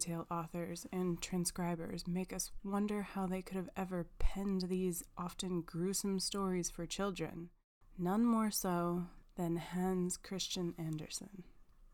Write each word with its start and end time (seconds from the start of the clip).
tale 0.00 0.26
authors 0.30 0.86
and 0.92 1.20
transcribers 1.20 2.06
make 2.06 2.32
us 2.32 2.50
wonder 2.64 3.02
how 3.02 3.26
they 3.26 3.42
could 3.42 3.56
have 3.56 3.70
ever 3.76 4.06
penned 4.18 4.62
these 4.62 5.04
often 5.16 5.60
gruesome 5.60 6.18
stories 6.18 6.70
for 6.70 6.86
children, 6.86 7.50
none 7.98 8.24
more 8.24 8.50
so 8.50 9.04
than 9.36 9.56
Hans 9.56 10.16
Christian 10.16 10.74
Andersen. 10.78 11.44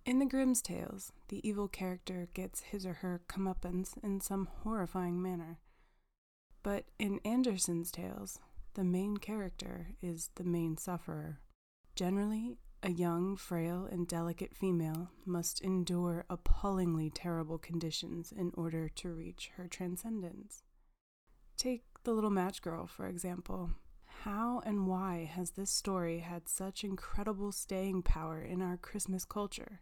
In 0.04 0.20
the 0.20 0.26
Grimm's 0.26 0.62
tales, 0.62 1.12
the 1.28 1.46
evil 1.46 1.66
character 1.66 2.28
gets 2.32 2.60
his 2.60 2.86
or 2.86 2.94
her 2.94 3.20
comeuppance 3.28 4.02
in 4.02 4.20
some 4.20 4.48
horrifying 4.62 5.20
manner. 5.20 5.58
But 6.62 6.84
in 6.98 7.20
Andersen's 7.24 7.90
tales, 7.90 8.38
the 8.74 8.84
main 8.84 9.16
character 9.16 9.88
is 10.00 10.30
the 10.36 10.44
main 10.44 10.76
sufferer. 10.76 11.40
Generally, 11.96 12.58
a 12.86 12.90
young, 12.90 13.34
frail, 13.34 13.88
and 13.90 14.06
delicate 14.06 14.54
female 14.54 15.10
must 15.24 15.60
endure 15.60 16.24
appallingly 16.30 17.10
terrible 17.10 17.58
conditions 17.58 18.30
in 18.30 18.52
order 18.54 18.88
to 18.88 19.12
reach 19.12 19.50
her 19.56 19.66
transcendence. 19.66 20.62
Take 21.56 21.82
the 22.04 22.12
little 22.12 22.30
match 22.30 22.62
girl, 22.62 22.86
for 22.86 23.08
example. 23.08 23.72
How 24.22 24.62
and 24.64 24.86
why 24.86 25.28
has 25.34 25.50
this 25.50 25.72
story 25.72 26.20
had 26.20 26.48
such 26.48 26.84
incredible 26.84 27.50
staying 27.50 28.02
power 28.02 28.40
in 28.40 28.62
our 28.62 28.76
Christmas 28.76 29.24
culture? 29.24 29.80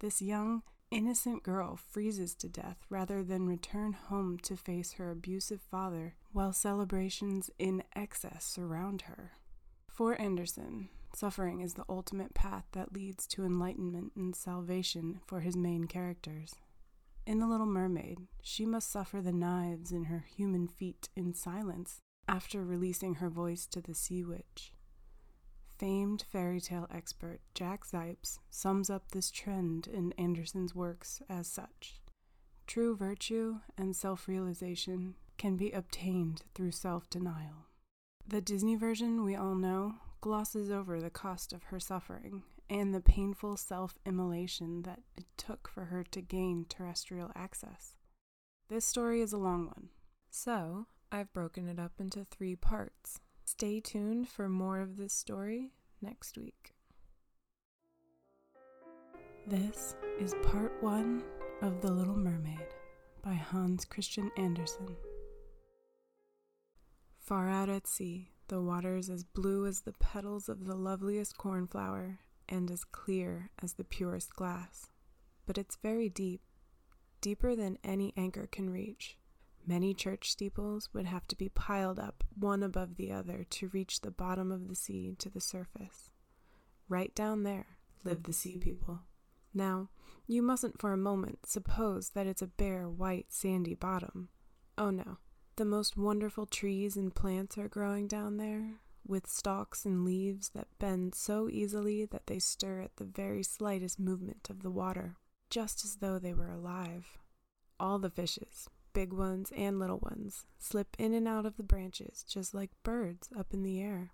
This 0.00 0.20
young, 0.20 0.64
innocent 0.90 1.44
girl 1.44 1.76
freezes 1.76 2.34
to 2.34 2.48
death 2.48 2.78
rather 2.88 3.22
than 3.22 3.46
return 3.46 3.92
home 3.92 4.38
to 4.38 4.56
face 4.56 4.94
her 4.94 5.12
abusive 5.12 5.60
father 5.60 6.16
while 6.32 6.52
celebrations 6.52 7.48
in 7.60 7.84
excess 7.94 8.44
surround 8.44 9.02
her. 9.02 9.34
For 10.00 10.18
Andersen, 10.18 10.88
suffering 11.14 11.60
is 11.60 11.74
the 11.74 11.84
ultimate 11.86 12.32
path 12.32 12.64
that 12.72 12.94
leads 12.94 13.26
to 13.26 13.44
enlightenment 13.44 14.12
and 14.16 14.34
salvation 14.34 15.20
for 15.26 15.40
his 15.40 15.58
main 15.58 15.84
characters. 15.84 16.54
In 17.26 17.38
The 17.38 17.46
Little 17.46 17.66
Mermaid, 17.66 18.20
she 18.40 18.64
must 18.64 18.90
suffer 18.90 19.20
the 19.20 19.30
knives 19.30 19.92
in 19.92 20.04
her 20.04 20.24
human 20.34 20.68
feet 20.68 21.10
in 21.14 21.34
silence 21.34 22.00
after 22.26 22.64
releasing 22.64 23.16
her 23.16 23.28
voice 23.28 23.66
to 23.66 23.82
the 23.82 23.92
sea 23.92 24.24
witch. 24.24 24.72
Famed 25.78 26.24
fairy 26.32 26.62
tale 26.62 26.86
expert 26.90 27.40
Jack 27.54 27.84
Zipes 27.84 28.38
sums 28.48 28.88
up 28.88 29.10
this 29.10 29.30
trend 29.30 29.86
in 29.86 30.12
Andersen's 30.12 30.74
works 30.74 31.20
as 31.28 31.46
such. 31.46 32.00
True 32.66 32.96
virtue 32.96 33.56
and 33.76 33.94
self 33.94 34.26
realization 34.28 35.16
can 35.36 35.58
be 35.58 35.70
obtained 35.72 36.44
through 36.54 36.72
self 36.72 37.10
denial. 37.10 37.66
The 38.26 38.40
Disney 38.40 38.76
version 38.76 39.24
we 39.24 39.34
all 39.34 39.54
know 39.54 39.94
glosses 40.20 40.70
over 40.70 41.00
the 41.00 41.10
cost 41.10 41.52
of 41.52 41.64
her 41.64 41.80
suffering 41.80 42.42
and 42.68 42.94
the 42.94 43.00
painful 43.00 43.56
self 43.56 43.98
immolation 44.06 44.82
that 44.82 45.00
it 45.16 45.26
took 45.36 45.68
for 45.68 45.86
her 45.86 46.04
to 46.12 46.20
gain 46.20 46.66
terrestrial 46.68 47.32
access. 47.34 47.96
This 48.68 48.84
story 48.84 49.20
is 49.20 49.32
a 49.32 49.38
long 49.38 49.66
one, 49.66 49.88
so 50.30 50.86
I've 51.10 51.32
broken 51.32 51.68
it 51.68 51.80
up 51.80 51.92
into 51.98 52.24
three 52.24 52.54
parts. 52.54 53.20
Stay 53.44 53.80
tuned 53.80 54.28
for 54.28 54.48
more 54.48 54.78
of 54.80 54.96
this 54.96 55.12
story 55.12 55.72
next 56.00 56.38
week. 56.38 56.74
This 59.46 59.96
is 60.20 60.34
part 60.44 60.72
one 60.80 61.24
of 61.62 61.80
The 61.80 61.90
Little 61.90 62.16
Mermaid 62.16 62.74
by 63.22 63.32
Hans 63.34 63.84
Christian 63.84 64.30
Andersen. 64.36 64.96
Far 67.30 67.48
out 67.48 67.68
at 67.68 67.86
sea, 67.86 68.32
the 68.48 68.60
water 68.60 68.96
is 68.96 69.08
as 69.08 69.22
blue 69.22 69.64
as 69.64 69.82
the 69.82 69.92
petals 69.92 70.48
of 70.48 70.64
the 70.64 70.74
loveliest 70.74 71.38
cornflower 71.38 72.18
and 72.48 72.68
as 72.72 72.82
clear 72.82 73.52
as 73.62 73.74
the 73.74 73.84
purest 73.84 74.34
glass. 74.34 74.88
But 75.46 75.56
it's 75.56 75.76
very 75.76 76.08
deep, 76.08 76.40
deeper 77.20 77.54
than 77.54 77.78
any 77.84 78.12
anchor 78.16 78.48
can 78.50 78.68
reach. 78.68 79.16
Many 79.64 79.94
church 79.94 80.32
steeples 80.32 80.88
would 80.92 81.06
have 81.06 81.28
to 81.28 81.36
be 81.36 81.48
piled 81.48 82.00
up 82.00 82.24
one 82.34 82.64
above 82.64 82.96
the 82.96 83.12
other 83.12 83.46
to 83.48 83.68
reach 83.68 84.00
the 84.00 84.10
bottom 84.10 84.50
of 84.50 84.66
the 84.66 84.74
sea 84.74 85.14
to 85.20 85.30
the 85.30 85.40
surface. 85.40 86.10
Right 86.88 87.14
down 87.14 87.44
there 87.44 87.76
live 88.02 88.24
the 88.24 88.32
sea 88.32 88.58
people. 88.58 89.02
Now, 89.54 89.90
you 90.26 90.42
mustn't 90.42 90.80
for 90.80 90.92
a 90.92 90.96
moment 90.96 91.46
suppose 91.46 92.10
that 92.10 92.26
it's 92.26 92.42
a 92.42 92.48
bare, 92.48 92.88
white, 92.88 93.26
sandy 93.28 93.76
bottom. 93.76 94.30
Oh 94.76 94.90
no, 94.90 95.18
the 95.56 95.64
most 95.64 95.96
wonderful 95.96 96.46
trees 96.46 96.96
and 96.96 97.14
plants 97.14 97.58
are 97.58 97.68
growing 97.68 98.06
down 98.06 98.36
there, 98.36 98.80
with 99.06 99.26
stalks 99.26 99.84
and 99.84 100.04
leaves 100.04 100.50
that 100.50 100.68
bend 100.78 101.14
so 101.14 101.48
easily 101.50 102.04
that 102.04 102.26
they 102.26 102.38
stir 102.38 102.80
at 102.80 102.96
the 102.96 103.04
very 103.04 103.42
slightest 103.42 103.98
movement 103.98 104.48
of 104.50 104.62
the 104.62 104.70
water, 104.70 105.16
just 105.48 105.84
as 105.84 105.96
though 105.96 106.18
they 106.18 106.34
were 106.34 106.50
alive. 106.50 107.18
All 107.78 107.98
the 107.98 108.10
fishes, 108.10 108.68
big 108.92 109.12
ones 109.12 109.52
and 109.56 109.78
little 109.78 109.98
ones, 109.98 110.46
slip 110.58 110.96
in 110.98 111.14
and 111.14 111.26
out 111.26 111.46
of 111.46 111.56
the 111.56 111.62
branches 111.62 112.24
just 112.28 112.54
like 112.54 112.70
birds 112.82 113.28
up 113.36 113.52
in 113.52 113.62
the 113.62 113.80
air. 113.80 114.12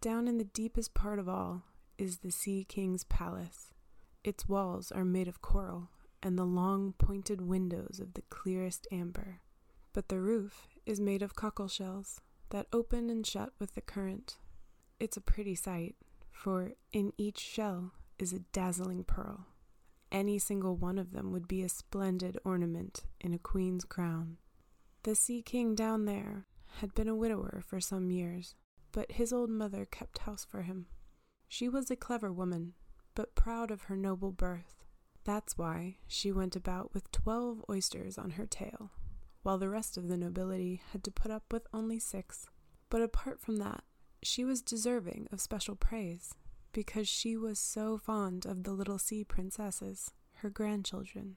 Down 0.00 0.28
in 0.28 0.38
the 0.38 0.44
deepest 0.44 0.94
part 0.94 1.18
of 1.18 1.28
all 1.28 1.64
is 1.98 2.18
the 2.18 2.30
Sea 2.30 2.64
King's 2.68 3.04
palace. 3.04 3.72
Its 4.24 4.48
walls 4.48 4.90
are 4.92 5.04
made 5.04 5.28
of 5.28 5.42
coral 5.42 5.88
and 6.22 6.38
the 6.38 6.44
long 6.44 6.92
pointed 6.98 7.40
windows 7.40 8.00
of 8.00 8.14
the 8.14 8.22
clearest 8.22 8.86
amber. 8.92 9.40
But 9.92 10.08
the 10.08 10.20
roof 10.20 10.68
is 10.86 11.00
made 11.00 11.22
of 11.22 11.34
cockle 11.34 11.68
shells 11.68 12.20
that 12.50 12.66
open 12.72 13.10
and 13.10 13.26
shut 13.26 13.52
with 13.58 13.74
the 13.74 13.80
current. 13.80 14.38
It's 14.98 15.16
a 15.16 15.20
pretty 15.20 15.54
sight, 15.54 15.96
for 16.30 16.72
in 16.92 17.12
each 17.18 17.38
shell 17.38 17.92
is 18.18 18.32
a 18.32 18.40
dazzling 18.52 19.04
pearl. 19.04 19.46
Any 20.12 20.38
single 20.38 20.76
one 20.76 20.98
of 20.98 21.12
them 21.12 21.32
would 21.32 21.46
be 21.46 21.62
a 21.62 21.68
splendid 21.68 22.38
ornament 22.44 23.04
in 23.20 23.32
a 23.32 23.38
queen's 23.38 23.84
crown. 23.84 24.38
The 25.04 25.14
Sea 25.14 25.42
King 25.42 25.74
down 25.74 26.04
there 26.04 26.46
had 26.78 26.94
been 26.94 27.08
a 27.08 27.14
widower 27.14 27.62
for 27.66 27.80
some 27.80 28.10
years, 28.10 28.54
but 28.92 29.12
his 29.12 29.32
old 29.32 29.50
mother 29.50 29.84
kept 29.84 30.18
house 30.18 30.44
for 30.44 30.62
him. 30.62 30.86
She 31.48 31.68
was 31.68 31.90
a 31.90 31.96
clever 31.96 32.32
woman, 32.32 32.74
but 33.14 33.34
proud 33.34 33.70
of 33.70 33.82
her 33.82 33.96
noble 33.96 34.32
birth. 34.32 34.84
That's 35.24 35.56
why 35.56 35.96
she 36.06 36.32
went 36.32 36.56
about 36.56 36.92
with 36.94 37.10
twelve 37.12 37.64
oysters 37.70 38.18
on 38.18 38.30
her 38.32 38.46
tail, 38.46 38.90
while 39.42 39.58
the 39.58 39.68
rest 39.68 39.96
of 39.96 40.08
the 40.08 40.16
nobility 40.16 40.82
had 40.92 41.02
to 41.04 41.10
put 41.10 41.30
up 41.30 41.52
with 41.52 41.66
only 41.72 41.98
six. 41.98 42.46
But 42.88 43.02
apart 43.02 43.40
from 43.40 43.56
that, 43.56 43.84
she 44.22 44.44
was 44.44 44.60
deserving 44.62 45.28
of 45.32 45.40
special 45.40 45.74
praise 45.74 46.34
because 46.72 47.08
she 47.08 47.36
was 47.36 47.58
so 47.58 47.98
fond 47.98 48.46
of 48.46 48.64
the 48.64 48.72
little 48.72 48.98
sea 48.98 49.24
princesses, 49.24 50.12
her 50.34 50.50
grandchildren. 50.50 51.36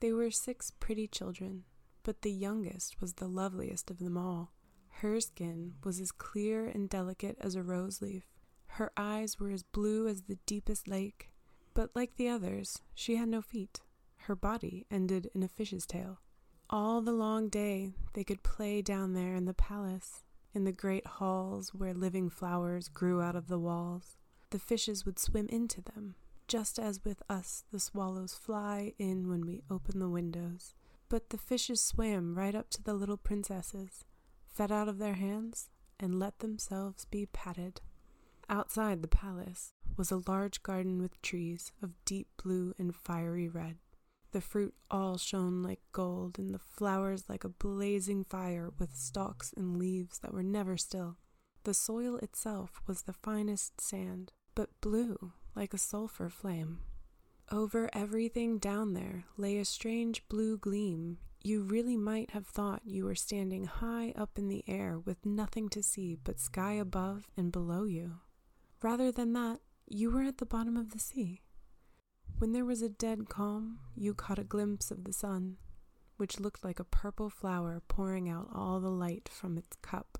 They 0.00 0.12
were 0.12 0.30
six 0.30 0.70
pretty 0.70 1.06
children, 1.06 1.64
but 2.02 2.22
the 2.22 2.32
youngest 2.32 3.00
was 3.00 3.14
the 3.14 3.28
loveliest 3.28 3.90
of 3.90 3.98
them 3.98 4.16
all. 4.16 4.52
Her 4.96 5.20
skin 5.20 5.74
was 5.82 6.00
as 6.00 6.12
clear 6.12 6.66
and 6.66 6.88
delicate 6.88 7.38
as 7.40 7.54
a 7.54 7.62
rose 7.62 8.02
leaf. 8.02 8.24
Her 8.66 8.92
eyes 8.96 9.40
were 9.40 9.50
as 9.50 9.62
blue 9.62 10.06
as 10.06 10.22
the 10.22 10.38
deepest 10.46 10.86
lake, 10.86 11.30
but 11.74 11.90
like 11.94 12.16
the 12.16 12.28
others, 12.28 12.82
she 12.94 13.16
had 13.16 13.28
no 13.28 13.42
feet. 13.42 13.80
Her 14.16 14.36
body 14.36 14.86
ended 14.90 15.30
in 15.34 15.42
a 15.42 15.48
fish's 15.48 15.86
tail. 15.86 16.20
All 16.72 17.02
the 17.02 17.12
long 17.12 17.50
day 17.50 17.92
they 18.14 18.24
could 18.24 18.42
play 18.42 18.80
down 18.82 19.12
there 19.12 19.34
in 19.34 19.44
the 19.44 19.54
palace, 19.54 20.24
in 20.54 20.64
the 20.64 20.72
great 20.72 21.06
halls 21.06 21.74
where 21.74 21.94
living 21.94 22.30
flowers 22.30 22.88
grew 22.88 23.20
out 23.20 23.36
of 23.36 23.46
the 23.46 23.58
walls 23.58 24.16
the 24.52 24.58
fishes 24.58 25.06
would 25.06 25.18
swim 25.18 25.48
into 25.48 25.80
them, 25.80 26.14
just 26.46 26.78
as 26.78 27.02
with 27.04 27.22
us 27.28 27.64
the 27.72 27.80
swallows 27.80 28.34
fly 28.34 28.92
in 28.98 29.28
when 29.28 29.46
we 29.46 29.62
open 29.70 29.98
the 29.98 30.10
windows. 30.10 30.74
But 31.08 31.30
the 31.30 31.38
fishes 31.38 31.80
swam 31.80 32.34
right 32.34 32.54
up 32.54 32.68
to 32.70 32.82
the 32.82 32.92
little 32.92 33.16
princesses, 33.16 34.04
fed 34.46 34.70
out 34.70 34.88
of 34.88 34.98
their 34.98 35.14
hands, 35.14 35.70
and 35.98 36.18
let 36.18 36.40
themselves 36.40 37.06
be 37.06 37.24
patted. 37.24 37.80
Outside 38.50 39.00
the 39.00 39.08
palace 39.08 39.72
was 39.96 40.10
a 40.10 40.22
large 40.26 40.62
garden 40.62 41.00
with 41.00 41.22
trees 41.22 41.72
of 41.82 42.04
deep 42.04 42.28
blue 42.42 42.74
and 42.78 42.94
fiery 42.94 43.48
red. 43.48 43.76
The 44.32 44.40
fruit 44.40 44.74
all 44.90 45.18
shone 45.18 45.62
like 45.62 45.80
gold, 45.92 46.38
and 46.38 46.54
the 46.54 46.58
flowers 46.58 47.28
like 47.28 47.44
a 47.44 47.50
blazing 47.50 48.24
fire 48.24 48.72
with 48.78 48.96
stalks 48.96 49.52
and 49.54 49.76
leaves 49.76 50.18
that 50.20 50.32
were 50.32 50.42
never 50.42 50.78
still. 50.78 51.18
The 51.64 51.74
soil 51.74 52.16
itself 52.16 52.80
was 52.86 53.02
the 53.02 53.12
finest 53.12 53.80
sand, 53.80 54.32
but 54.54 54.80
blue 54.80 55.32
like 55.54 55.74
a 55.74 55.78
sulphur 55.78 56.30
flame. 56.30 56.80
Over 57.50 57.90
everything 57.92 58.58
down 58.58 58.94
there 58.94 59.24
lay 59.36 59.58
a 59.58 59.64
strange 59.66 60.26
blue 60.28 60.56
gleam. 60.56 61.18
You 61.44 61.62
really 61.62 61.96
might 61.96 62.30
have 62.30 62.46
thought 62.46 62.86
you 62.86 63.04
were 63.04 63.14
standing 63.14 63.66
high 63.66 64.14
up 64.16 64.38
in 64.38 64.48
the 64.48 64.64
air 64.66 64.98
with 64.98 65.26
nothing 65.26 65.68
to 65.70 65.82
see 65.82 66.16
but 66.16 66.40
sky 66.40 66.72
above 66.72 67.28
and 67.36 67.52
below 67.52 67.84
you. 67.84 68.20
Rather 68.80 69.12
than 69.12 69.34
that, 69.34 69.60
you 69.86 70.10
were 70.10 70.22
at 70.22 70.38
the 70.38 70.46
bottom 70.46 70.76
of 70.76 70.92
the 70.92 70.98
sea. 70.98 71.42
When 72.42 72.50
there 72.50 72.64
was 72.64 72.82
a 72.82 72.88
dead 72.88 73.28
calm, 73.28 73.78
you 73.94 74.14
caught 74.14 74.40
a 74.40 74.42
glimpse 74.42 74.90
of 74.90 75.04
the 75.04 75.12
sun, 75.12 75.58
which 76.16 76.40
looked 76.40 76.64
like 76.64 76.80
a 76.80 76.84
purple 76.84 77.30
flower 77.30 77.80
pouring 77.86 78.28
out 78.28 78.48
all 78.52 78.80
the 78.80 78.90
light 78.90 79.28
from 79.28 79.56
its 79.56 79.76
cup. 79.76 80.18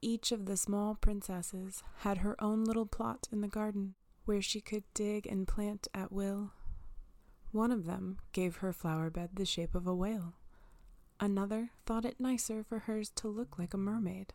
Each 0.00 0.32
of 0.32 0.46
the 0.46 0.56
small 0.56 0.94
princesses 0.94 1.82
had 1.98 2.16
her 2.16 2.42
own 2.42 2.64
little 2.64 2.86
plot 2.86 3.28
in 3.30 3.42
the 3.42 3.48
garden 3.48 3.96
where 4.24 4.40
she 4.40 4.62
could 4.62 4.84
dig 4.94 5.26
and 5.26 5.46
plant 5.46 5.88
at 5.92 6.10
will. 6.10 6.52
One 7.50 7.70
of 7.70 7.84
them 7.84 8.16
gave 8.32 8.56
her 8.56 8.72
flower 8.72 9.10
bed 9.10 9.32
the 9.34 9.44
shape 9.44 9.74
of 9.74 9.86
a 9.86 9.94
whale. 9.94 10.36
Another 11.20 11.72
thought 11.84 12.06
it 12.06 12.18
nicer 12.18 12.64
for 12.64 12.78
hers 12.78 13.10
to 13.16 13.28
look 13.28 13.58
like 13.58 13.74
a 13.74 13.76
mermaid. 13.76 14.32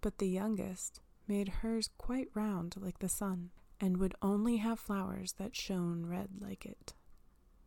But 0.00 0.18
the 0.18 0.28
youngest 0.28 1.00
made 1.26 1.48
hers 1.48 1.90
quite 1.98 2.28
round 2.34 2.76
like 2.78 3.00
the 3.00 3.08
sun, 3.08 3.50
and 3.80 3.96
would 3.96 4.14
only 4.20 4.58
have 4.58 4.78
flowers 4.78 5.32
that 5.38 5.56
shone 5.56 6.06
red 6.06 6.28
like 6.40 6.66
it. 6.66 6.94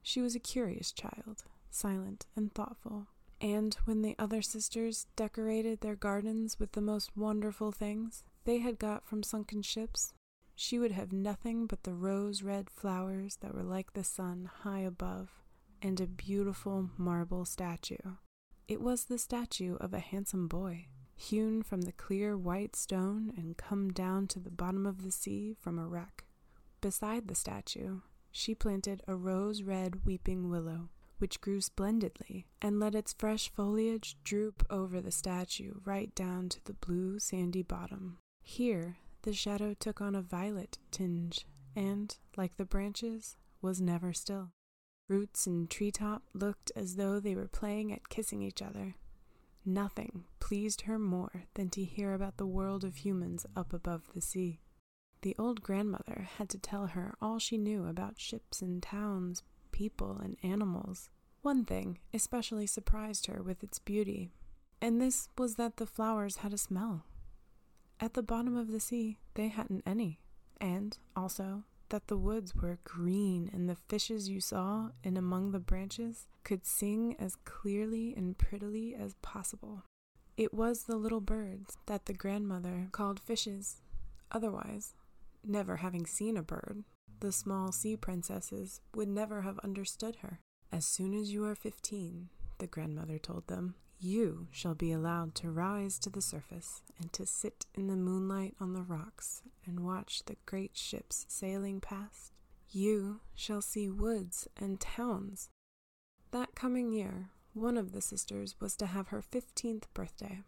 She 0.01 0.21
was 0.21 0.36
a 0.36 0.39
curious 0.39 0.92
child, 0.92 1.44
silent 1.71 2.25
and 2.36 2.54
thoughtful, 2.54 3.07
and 3.42 3.74
when 3.86 4.01
the 4.01 4.15
other 4.19 4.42
sisters 4.42 5.07
decorated 5.15 5.81
their 5.81 5.95
gardens 5.95 6.60
with 6.60 6.74
the 6.74 6.81
most 6.81 7.15
wonderful 7.18 7.71
things 7.71 8.24
they 8.45 8.60
had 8.60 8.77
got 8.77 9.06
from 9.06 9.24
sunken 9.24 9.62
ships, 9.62 10.13
she 10.56 10.77
would 10.77 10.92
have 10.92 11.12
nothing 11.12 11.65
but 11.65 11.83
the 11.83 11.94
rose 11.94 12.44
red 12.44 12.69
flowers 12.69 13.38
that 13.38 13.54
were 13.54 13.63
like 13.63 13.94
the 13.94 14.04
sun 14.04 14.50
high 14.62 14.81
above, 14.81 15.42
and 15.81 16.00
a 16.00 16.07
beautiful 16.07 16.89
marble 16.98 17.45
statue. 17.45 18.18
It 18.68 18.81
was 18.81 19.06
the 19.06 19.18
statue 19.18 19.75
of 19.77 19.94
a 19.94 20.00
handsome 20.00 20.48
boy, 20.48 20.88
hewn 21.15 21.63
from 21.63 21.81
the 21.81 21.92
clear 21.92 22.38
white 22.38 22.75
stone 22.75 23.33
and 23.38 23.57
come 23.57 23.92
down 23.92 24.27
to 24.27 24.39
the 24.39 24.51
bottom 24.51 24.86
of 24.86 25.04
the 25.04 25.12
sea 25.12 25.56
from 25.60 25.77
a 25.77 25.88
wreck. 25.88 26.25
Beside 26.81 27.27
the 27.27 27.36
statue, 27.36 28.00
she 28.31 28.56
planted 28.56 29.04
a 29.07 29.15
rose 29.15 29.62
red 29.63 30.06
weeping 30.06 30.50
willow, 30.50 30.89
which 31.19 31.39
grew 31.39 31.62
splendidly 31.62 32.48
and 32.62 32.80
let 32.80 32.95
its 32.95 33.13
fresh 33.13 33.50
foliage 33.50 34.18
droop 34.24 34.65
over 34.69 35.00
the 35.00 35.12
statue 35.12 35.75
right 35.86 36.13
down 36.15 36.50
to 36.50 36.63
the 36.65 36.74
blue 36.74 37.19
sandy 37.19 37.62
bottom. 37.62 38.18
Here 38.42 38.98
the 39.21 39.33
shadow 39.33 39.74
took 39.74 40.01
on 40.01 40.15
a 40.15 40.21
violet 40.21 40.77
tinge, 40.92 41.45
and, 41.75 42.18
like 42.36 42.57
the 42.57 42.65
branches, 42.65 43.38
was 43.62 43.80
never 43.80 44.12
still. 44.12 44.51
Roots 45.07 45.48
and 45.48 45.69
treetop 45.69 46.24
looked 46.33 46.71
as 46.75 46.95
though 46.95 47.19
they 47.19 47.36
were 47.36 47.48
playing 47.48 47.94
at 47.94 48.10
kissing 48.10 48.42
each 48.42 48.62
other. 48.62 48.95
Nothing 49.65 50.25
pleased 50.39 50.81
her 50.81 51.00
more 51.00 51.45
than 51.54 51.69
to 51.69 51.83
hear 51.83 52.13
about 52.13 52.38
the 52.38 52.45
world 52.45 52.83
of 52.83 52.98
humans 52.98 53.45
up 53.56 53.71
above 53.71 54.13
the 54.13 54.21
sea. 54.21 54.60
The 55.21 55.36
old 55.39 55.63
grandmother 55.63 56.27
had 56.38 56.50
to 56.50 56.60
tell 56.60 56.88
her 56.88 57.15
all 57.21 57.39
she 57.39 57.57
knew 57.57 57.86
about 57.86 58.19
ships 58.19 58.62
and 58.62 58.83
towns, 58.83 59.42
people 59.71 60.19
and 60.21 60.36
animals. 60.44 61.10
One 61.42 61.63
thing 61.63 62.00
especially 62.13 62.68
surprised 62.68 63.27
her 63.27 63.42
with 63.42 63.63
its 63.63 63.80
beauty, 63.80 64.33
and 64.81 65.01
this 65.01 65.30
was 65.38 65.56
that 65.56 65.77
the 65.77 65.86
flowers 65.86 66.38
had 66.38 66.54
a 66.54 66.57
smell. 66.57 67.06
At 68.01 68.15
the 68.15 68.24
bottom 68.24 68.57
of 68.57 68.69
the 68.69 68.81
sea, 68.81 69.19
they 69.36 69.48
hadn't 69.48 69.83
any, 69.86 70.19
and 70.60 70.98
also 71.15 71.63
that 71.94 72.07
the 72.07 72.18
woods 72.18 72.56
were 72.56 72.80
green 72.84 73.48
and 73.54 73.69
the 73.69 73.75
fishes 73.88 74.28
you 74.28 74.42
saw 74.42 74.90
in 75.04 75.16
among 75.16 75.51
the 75.51 75.60
branches 75.60 76.25
could 76.44 76.66
sing 76.66 77.16
as 77.19 77.36
clearly 77.45 78.16
and 78.18 78.36
prettily 78.36 78.95
as 78.95 79.13
possible. 79.22 79.84
It 80.36 80.56
was 80.56 80.86
the 80.86 80.95
little 80.95 81.22
birds 81.22 81.78
that 81.86 82.07
the 82.07 82.13
grandmother 82.16 82.88
called 82.92 83.19
fishes. 83.19 83.80
Otherwise, 84.31 84.95
never 85.44 85.75
having 85.75 86.07
seen 86.07 86.36
a 86.36 86.42
bird, 86.42 86.84
the 87.19 87.31
small 87.31 87.72
sea 87.72 87.96
princesses 87.96 88.81
would 88.96 89.07
never 89.07 89.44
have 89.44 89.60
understood 89.60 90.16
her. 90.24 90.39
As 90.72 90.88
soon 90.88 91.13
as 91.13 91.31
you 91.31 91.46
are 91.46 91.54
fifteen, 91.54 92.30
the 92.57 92.66
grandmother 92.66 93.19
told 93.19 93.46
them, 93.46 93.75
you 94.03 94.47
shall 94.51 94.75
be 94.75 94.91
allowed 94.91 95.33
to 95.35 95.50
rise 95.50 95.97
to 96.00 96.09
the 96.09 96.21
surface 96.21 96.81
and 97.00 97.13
to 97.13 97.25
sit 97.25 97.65
in 97.73 97.88
the 97.88 97.95
moonlight 97.95 98.55
on 98.59 98.73
the 98.73 98.81
rocks 98.81 99.41
and 99.65 99.79
watch 99.79 100.23
the 100.25 100.35
great 100.45 100.75
ships 100.75 101.25
sailing 101.29 101.79
past. 101.79 102.33
You 102.69 103.21
shall 103.35 103.61
see 103.61 103.89
woods 103.89 104.47
and 104.57 104.79
towns. 104.79 105.50
That 106.31 106.55
coming 106.55 106.91
year, 106.91 107.29
one 107.53 107.77
of 107.77 107.91
the 107.91 108.01
sisters 108.01 108.55
was 108.59 108.75
to 108.77 108.88
have 108.88 109.09
her 109.09 109.21
fifteenth 109.21 109.94
birthday, 109.94 110.41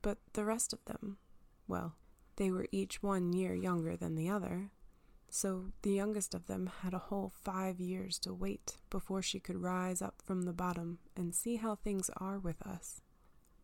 but 0.00 0.18
the 0.34 0.44
rest 0.44 0.72
of 0.72 0.84
them, 0.84 1.18
well, 1.66 1.96
they 2.36 2.50
were 2.50 2.68
each 2.70 3.02
one 3.02 3.32
year 3.32 3.54
younger 3.54 3.96
than 3.96 4.14
the 4.14 4.28
other, 4.28 4.70
so 5.34 5.72
the 5.82 5.90
youngest 5.90 6.32
of 6.32 6.46
them 6.46 6.70
had 6.82 6.94
a 6.94 6.98
whole 7.10 7.32
five 7.42 7.80
years 7.80 8.20
to 8.20 8.32
wait 8.32 8.76
before 8.88 9.20
she 9.20 9.40
could 9.40 9.60
rise 9.60 10.00
up 10.00 10.22
from 10.24 10.42
the 10.42 10.52
bottom 10.52 11.00
and 11.16 11.34
see 11.34 11.56
how 11.56 11.74
things 11.74 12.08
are 12.18 12.38
with 12.38 12.62
us. 12.62 13.00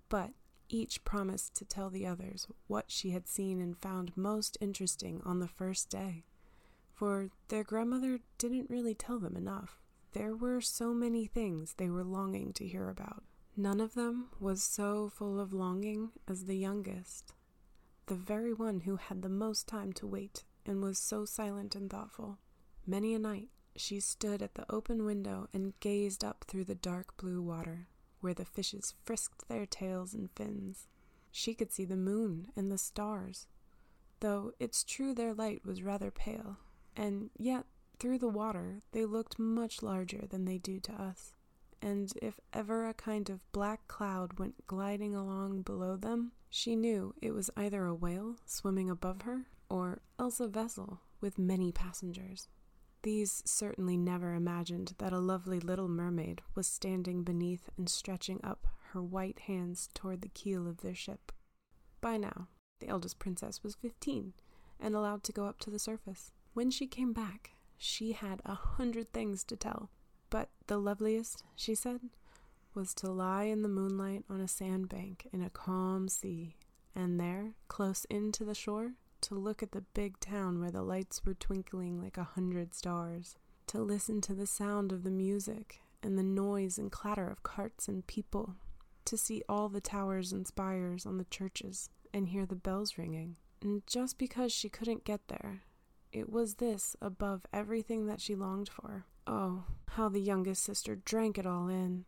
But 0.08 0.31
each 0.69 1.05
promised 1.05 1.55
to 1.55 1.64
tell 1.64 1.88
the 1.88 2.05
others 2.05 2.49
what 2.67 2.87
she 2.88 3.11
had 3.11 3.28
seen 3.28 3.61
and 3.61 3.78
found 3.78 4.17
most 4.17 4.58
interesting 4.61 5.22
on 5.25 5.38
the 5.38 5.46
first 5.46 5.88
day, 5.88 6.25
for 6.93 7.31
their 7.46 7.62
grandmother 7.62 8.19
didn't 8.37 8.69
really 8.69 8.96
tell 8.96 9.20
them 9.20 9.37
enough. 9.37 9.78
There 10.12 10.34
were 10.34 10.61
so 10.61 10.93
many 10.93 11.25
things 11.26 11.75
they 11.75 11.88
were 11.88 12.02
longing 12.02 12.52
to 12.55 12.66
hear 12.66 12.88
about. 12.88 13.23
None 13.56 13.81
of 13.81 13.94
them 13.94 14.31
was 14.40 14.64
so 14.64 15.08
full 15.08 15.38
of 15.38 15.52
longing 15.52 16.11
as 16.26 16.46
the 16.46 16.58
youngest, 16.58 17.32
the 18.06 18.16
very 18.16 18.52
one 18.52 18.81
who 18.81 18.96
had 18.96 19.23
the 19.23 19.28
most 19.28 19.69
time 19.69 19.93
to 19.93 20.06
wait 20.08 20.43
and 20.67 20.83
was 20.83 20.99
so 20.99 21.25
silent 21.25 21.75
and 21.75 21.91
thoughtful. 21.91 22.39
Many 22.87 23.15
a 23.15 23.19
night 23.19 23.49
she 23.77 24.01
stood 24.01 24.43
at 24.43 24.55
the 24.55 24.71
open 24.71 25.05
window 25.05 25.49
and 25.53 25.79
gazed 25.81 26.25
up 26.25 26.45
through 26.47 26.65
the 26.65 26.75
dark 26.75 27.17
blue 27.17 27.41
water, 27.41 27.89
where 28.21 28.35
the 28.35 28.45
fishes 28.45 28.95
frisked 29.05 29.49
their 29.49 29.67
tails 29.67 30.12
and 30.15 30.31
fins. 30.33 30.87
She 31.31 31.55
could 31.55 31.73
see 31.73 31.85
the 31.85 31.97
moon 31.97 32.49
and 32.57 32.71
the 32.71 32.79
stars, 32.79 33.47
though 34.21 34.53
it's 34.59 34.85
true 34.85 35.15
their 35.15 35.33
light 35.33 35.65
was 35.65 35.83
rather 35.83 36.11
pale, 36.11 36.59
and 36.97 37.31
yet 37.39 37.65
through 37.99 38.19
the 38.19 38.29
water 38.29 38.81
they 38.93 39.05
looked 39.05 39.39
much 39.39 39.83
larger 39.83 40.27
than 40.29 40.45
they 40.45 40.59
do 40.59 40.81
to 40.81 40.93
us. 40.93 41.33
And 41.83 42.12
if 42.21 42.39
ever 42.53 42.87
a 42.87 42.95
kind 42.95 43.31
of 43.31 43.41
black 43.53 43.89
cloud 43.89 44.39
went 44.39 44.67
gliding 44.67 45.15
along 45.15 45.62
below 45.62 45.97
them, 45.97 46.33
she 46.51 46.77
knew 46.77 47.15
it 47.23 47.33
was 47.33 47.51
either 47.57 47.87
a 47.87 47.95
whale 47.95 48.37
swimming 48.45 48.91
above 48.91 49.23
her 49.23 49.47
or 49.70 50.02
else 50.19 50.40
a 50.40 50.49
vessel 50.49 51.00
with 51.21 51.38
many 51.38 51.73
passengers. 51.73 52.49
These 53.02 53.42
certainly 53.47 53.97
never 53.97 54.35
imagined 54.35 54.95
that 54.99 55.12
a 55.12 55.18
lovely 55.18 55.59
little 55.59 55.88
mermaid 55.88 56.42
was 56.54 56.66
standing 56.66 57.23
beneath 57.23 57.71
and 57.78 57.88
stretching 57.88 58.40
up 58.45 58.66
her 58.90 59.00
white 59.00 59.38
hands 59.40 59.88
toward 59.95 60.21
the 60.21 60.28
keel 60.28 60.68
of 60.68 60.83
their 60.83 60.95
ship. 60.95 61.33
By 62.02 62.18
now, 62.18 62.49
the 62.80 62.88
eldest 62.88 63.18
princess 63.18 63.62
was 63.62 63.75
fifteen 63.75 64.35
and 64.78 64.95
allowed 64.95 65.23
to 65.25 65.33
go 65.33 65.47
up 65.47 65.61
to 65.61 65.71
the 65.71 65.78
surface. 65.78 66.33
When 66.52 66.71
she 66.71 66.87
came 66.87 67.12
back, 67.12 67.52
she 67.78 68.12
had 68.12 68.42
a 68.45 68.54
hundred 68.54 69.12
things 69.12 69.45
to 69.45 69.56
tell, 69.56 69.90
but 70.28 70.50
the 70.66 70.78
loveliest, 70.78 71.45
she 71.56 71.75
said, 71.75 72.00
was 72.75 72.92
to 72.95 73.11
lie 73.11 73.45
in 73.45 73.62
the 73.62 73.68
moonlight 73.68 74.25
on 74.28 74.40
a 74.40 74.49
sandbank 74.49 75.26
in 75.33 75.42
a 75.42 75.50
calm 75.50 76.09
sea, 76.09 76.56
and 76.95 77.18
there, 77.18 77.54
close 77.68 78.04
in 78.11 78.33
to 78.33 78.45
the 78.45 78.54
shore, 78.54 78.92
to 79.23 79.35
look 79.35 79.62
at 79.62 79.73
the 79.73 79.85
big 79.95 80.19
town 80.21 80.61
where 80.61 80.71
the 80.71 80.83
lights 80.83 81.25
were 81.25 81.35
twinkling 81.35 82.00
like 82.00 82.17
a 82.17 82.25
hundred 82.25 82.75
stars, 82.75 83.37
to 83.67 83.81
listen 83.81 84.21
to 84.23 84.35
the 84.35 84.47
sound 84.47 84.93
of 84.93 85.03
the 85.03 85.11
music 85.11 85.81
and 86.03 86.19
the 86.19 86.23
noise 86.23 86.79
and 86.79 86.91
clatter 86.91 87.29
of 87.29 87.43
carts 87.43 87.89
and 87.89 88.07
people, 88.07 88.55
to 89.05 89.17
see 89.17 89.43
all 89.49 89.69
the 89.69 89.81
towers 89.81 90.33
and 90.33 90.47
spires 90.47 91.07
on 91.07 91.19
the 91.19 91.25
churches 91.25 91.91
and 92.12 92.29
hear 92.29 92.47
the 92.47 92.55
bells 92.55 92.99
ringing. 92.99 93.37
And 93.62 93.87
just 93.87 94.19
because 94.19 94.53
she 94.53 94.69
couldn't 94.69 95.05
get 95.05 95.29
there, 95.29 95.62
it 96.12 96.31
was 96.31 96.55
this 96.55 96.97
above 97.00 97.47
everything 97.53 98.07
that 98.07 98.21
she 98.21 98.35
longed 98.35 98.69
for. 98.69 99.05
Oh, 99.27 99.65
how 99.91 100.09
the 100.09 100.21
youngest 100.21 100.65
sister 100.65 100.97
drank 100.97 101.39
it 101.39 101.47
all 101.47 101.69
in. 101.69 102.05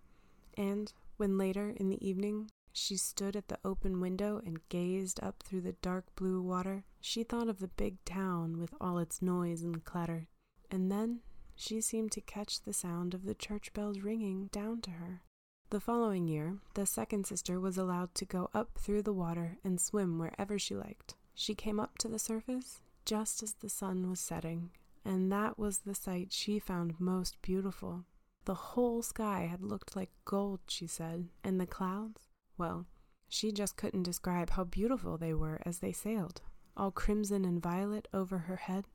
And 0.56 0.92
when 1.16 1.38
later 1.38 1.72
in 1.76 1.88
the 1.88 2.04
evening 2.06 2.50
she 2.72 2.96
stood 2.96 3.36
at 3.36 3.48
the 3.48 3.58
open 3.64 4.00
window 4.00 4.40
and 4.44 4.68
gazed 4.68 5.22
up 5.22 5.42
through 5.42 5.60
the 5.60 5.76
dark 5.82 6.06
blue 6.16 6.40
water. 6.40 6.84
She 7.00 7.22
thought 7.22 7.48
of 7.48 7.58
the 7.58 7.68
big 7.68 8.04
town 8.04 8.58
with 8.58 8.74
all 8.80 8.98
its 8.98 9.20
noise 9.20 9.62
and 9.62 9.84
clatter, 9.84 10.28
and 10.70 10.90
then 10.90 11.20
she 11.54 11.80
seemed 11.80 12.12
to 12.12 12.20
catch 12.20 12.62
the 12.62 12.72
sound 12.72 13.14
of 13.14 13.24
the 13.24 13.34
church 13.34 13.72
bells 13.72 14.00
ringing 14.00 14.46
down 14.46 14.80
to 14.82 14.92
her. 14.92 15.22
The 15.70 15.80
following 15.80 16.28
year, 16.28 16.58
the 16.74 16.86
second 16.86 17.26
sister 17.26 17.58
was 17.58 17.78
allowed 17.78 18.14
to 18.16 18.24
go 18.24 18.50
up 18.52 18.78
through 18.78 19.02
the 19.02 19.12
water 19.12 19.58
and 19.64 19.80
swim 19.80 20.18
wherever 20.18 20.58
she 20.58 20.74
liked. 20.74 21.14
She 21.34 21.54
came 21.54 21.80
up 21.80 21.98
to 21.98 22.08
the 22.08 22.18
surface 22.18 22.82
just 23.04 23.42
as 23.42 23.54
the 23.54 23.68
sun 23.68 24.08
was 24.08 24.20
setting, 24.20 24.70
and 25.04 25.32
that 25.32 25.58
was 25.58 25.78
the 25.78 25.94
sight 25.94 26.32
she 26.32 26.58
found 26.58 27.00
most 27.00 27.40
beautiful. 27.42 28.04
The 28.44 28.54
whole 28.54 29.02
sky 29.02 29.48
had 29.50 29.62
looked 29.62 29.96
like 29.96 30.10
gold, 30.24 30.60
she 30.68 30.86
said, 30.86 31.28
and 31.42 31.60
the 31.60 31.66
clouds, 31.66 32.28
well, 32.58 32.86
she 33.28 33.52
just 33.52 33.76
couldn't 33.76 34.02
describe 34.02 34.50
how 34.50 34.64
beautiful 34.64 35.16
they 35.16 35.32
were 35.32 35.60
as 35.64 35.78
they 35.78 35.92
sailed, 35.92 36.42
all 36.76 36.90
crimson 36.90 37.44
and 37.44 37.62
violet 37.62 38.08
over 38.12 38.38
her 38.38 38.56
head. 38.56 38.86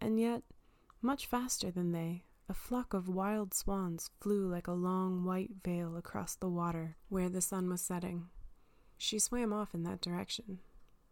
And 0.00 0.20
yet, 0.20 0.42
much 1.02 1.26
faster 1.26 1.70
than 1.70 1.92
they, 1.92 2.24
a 2.48 2.54
flock 2.54 2.94
of 2.94 3.08
wild 3.08 3.52
swans 3.52 4.10
flew 4.20 4.48
like 4.48 4.66
a 4.66 4.72
long 4.72 5.24
white 5.24 5.50
veil 5.64 5.96
across 5.96 6.34
the 6.34 6.48
water 6.48 6.96
where 7.08 7.28
the 7.28 7.40
sun 7.40 7.68
was 7.68 7.80
setting. 7.80 8.28
She 8.96 9.18
swam 9.18 9.52
off 9.52 9.74
in 9.74 9.82
that 9.84 10.00
direction, 10.00 10.60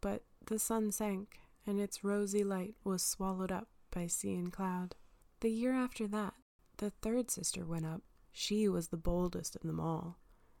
but 0.01 0.23
the 0.45 0.59
sun 0.59 0.91
sank, 0.91 1.39
and 1.65 1.79
its 1.79 2.03
rosy 2.03 2.43
light 2.43 2.75
was 2.83 3.03
swallowed 3.03 3.51
up 3.51 3.67
by 3.91 4.07
sea 4.07 4.35
and 4.35 4.51
cloud. 4.51 4.95
The 5.41 5.51
year 5.51 5.73
after 5.73 6.07
that, 6.07 6.33
the 6.77 6.89
third 6.89 7.29
sister 7.29 7.65
went 7.65 7.85
up. 7.85 8.01
She 8.31 8.67
was 8.67 8.87
the 8.87 8.97
boldest 8.97 9.55
of 9.55 9.63
them 9.63 9.79
all, 9.79 10.17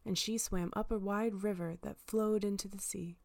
and 0.07 0.17
she 0.17 0.37
swam 0.37 0.71
up 0.73 0.89
a 0.89 0.97
wide 0.97 1.43
river 1.43 1.75
that 1.81 1.99
flowed 2.07 2.45
into 2.45 2.69
the 2.69 2.79
sea. 2.79 3.17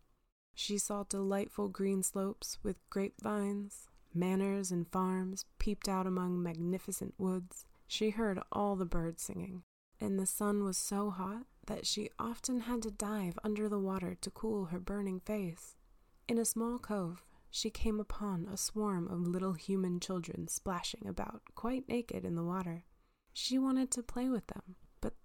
She 0.53 0.77
saw 0.77 1.05
delightful 1.05 1.69
green 1.69 2.03
slopes 2.03 2.59
with 2.63 2.77
grapevines, 2.91 3.89
manors 4.13 4.73
and 4.73 4.91
farms 4.91 5.47
peeped 5.59 5.89
out 5.89 6.07
among 6.07 6.43
magnificent 6.43 7.15
woods. 7.17 7.65
She 7.87 8.11
heard 8.11 8.41
all 8.51 8.75
the 8.75 8.85
birds 8.85 9.23
singing, 9.23 9.63
and 10.01 10.19
the 10.19 10.27
sun 10.27 10.65
was 10.65 10.77
so 10.77 11.11
hot 11.11 11.47
that 11.69 11.87
she 11.87 12.11
often 12.19 12.63
had 12.63 12.83
to 12.83 12.91
dive 12.91 13.39
under 13.45 13.69
the 13.69 13.79
water 13.79 14.17
to 14.21 14.31
cool 14.31 14.67
her 14.67 14.81
burning 14.81 15.21
face. 15.21 15.77
In 16.29 16.37
a 16.37 16.45
small 16.45 16.79
cove, 16.79 17.23
she 17.49 17.71
came 17.71 18.01
upon 18.01 18.49
a 18.49 18.57
swarm 18.57 19.07
of 19.09 19.29
little 19.29 19.53
human 19.53 20.01
children 20.01 20.49
splashing 20.49 21.07
about, 21.07 21.43
quite 21.55 21.89
naked 21.89 22.25
in 22.25 22.35
the 22.35 22.43
water. 22.43 22.85
She 23.33 23.59
wanted 23.59 23.91
to 23.93 24.03
play 24.03 24.29
with 24.29 24.47
them, 24.49 24.77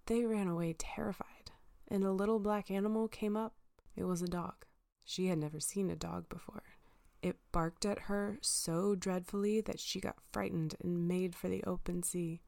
they 0.08 0.26
ran 0.26 0.48
away 0.48 0.74
terrified, 0.74 1.52
and 1.88 2.04
a 2.04 2.12
little 2.12 2.40
black 2.40 2.72
animal 2.72 3.08
came 3.08 3.38
up. 3.38 3.54
It 3.96 4.06
was 4.06 4.22
a 4.22 4.28
dog. 4.28 4.66
She 5.06 5.28
had 5.28 5.38
never 5.38 5.60
seen 5.60 5.90
a 5.90 5.96
dog 5.96 6.30
before. 6.30 6.64
It 7.22 7.38
barked 7.52 7.86
at 7.86 8.00
her 8.04 8.38
so 8.42 8.96
dreadfully 8.96 9.62
that 9.62 9.80
she 9.80 10.00
got 10.00 10.22
frightened 10.32 10.76
and 10.82 11.08
made 11.08 11.36
for 11.36 11.50
the 11.50 11.64
open 11.66 12.04
sea. 12.04 12.42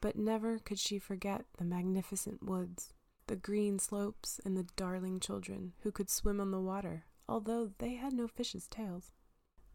But 0.00 0.16
never 0.16 0.58
could 0.58 0.78
she 0.78 0.98
forget 0.98 1.44
the 1.58 1.64
magnificent 1.64 2.42
woods, 2.42 2.92
the 3.26 3.36
green 3.36 3.78
slopes, 3.78 4.40
and 4.44 4.56
the 4.56 4.66
darling 4.76 5.20
children 5.20 5.74
who 5.82 5.92
could 5.92 6.10
swim 6.10 6.40
on 6.40 6.50
the 6.50 6.60
water, 6.60 7.04
although 7.28 7.70
they 7.78 7.94
had 7.94 8.12
no 8.12 8.26
fish's 8.26 8.66
tails. 8.66 9.12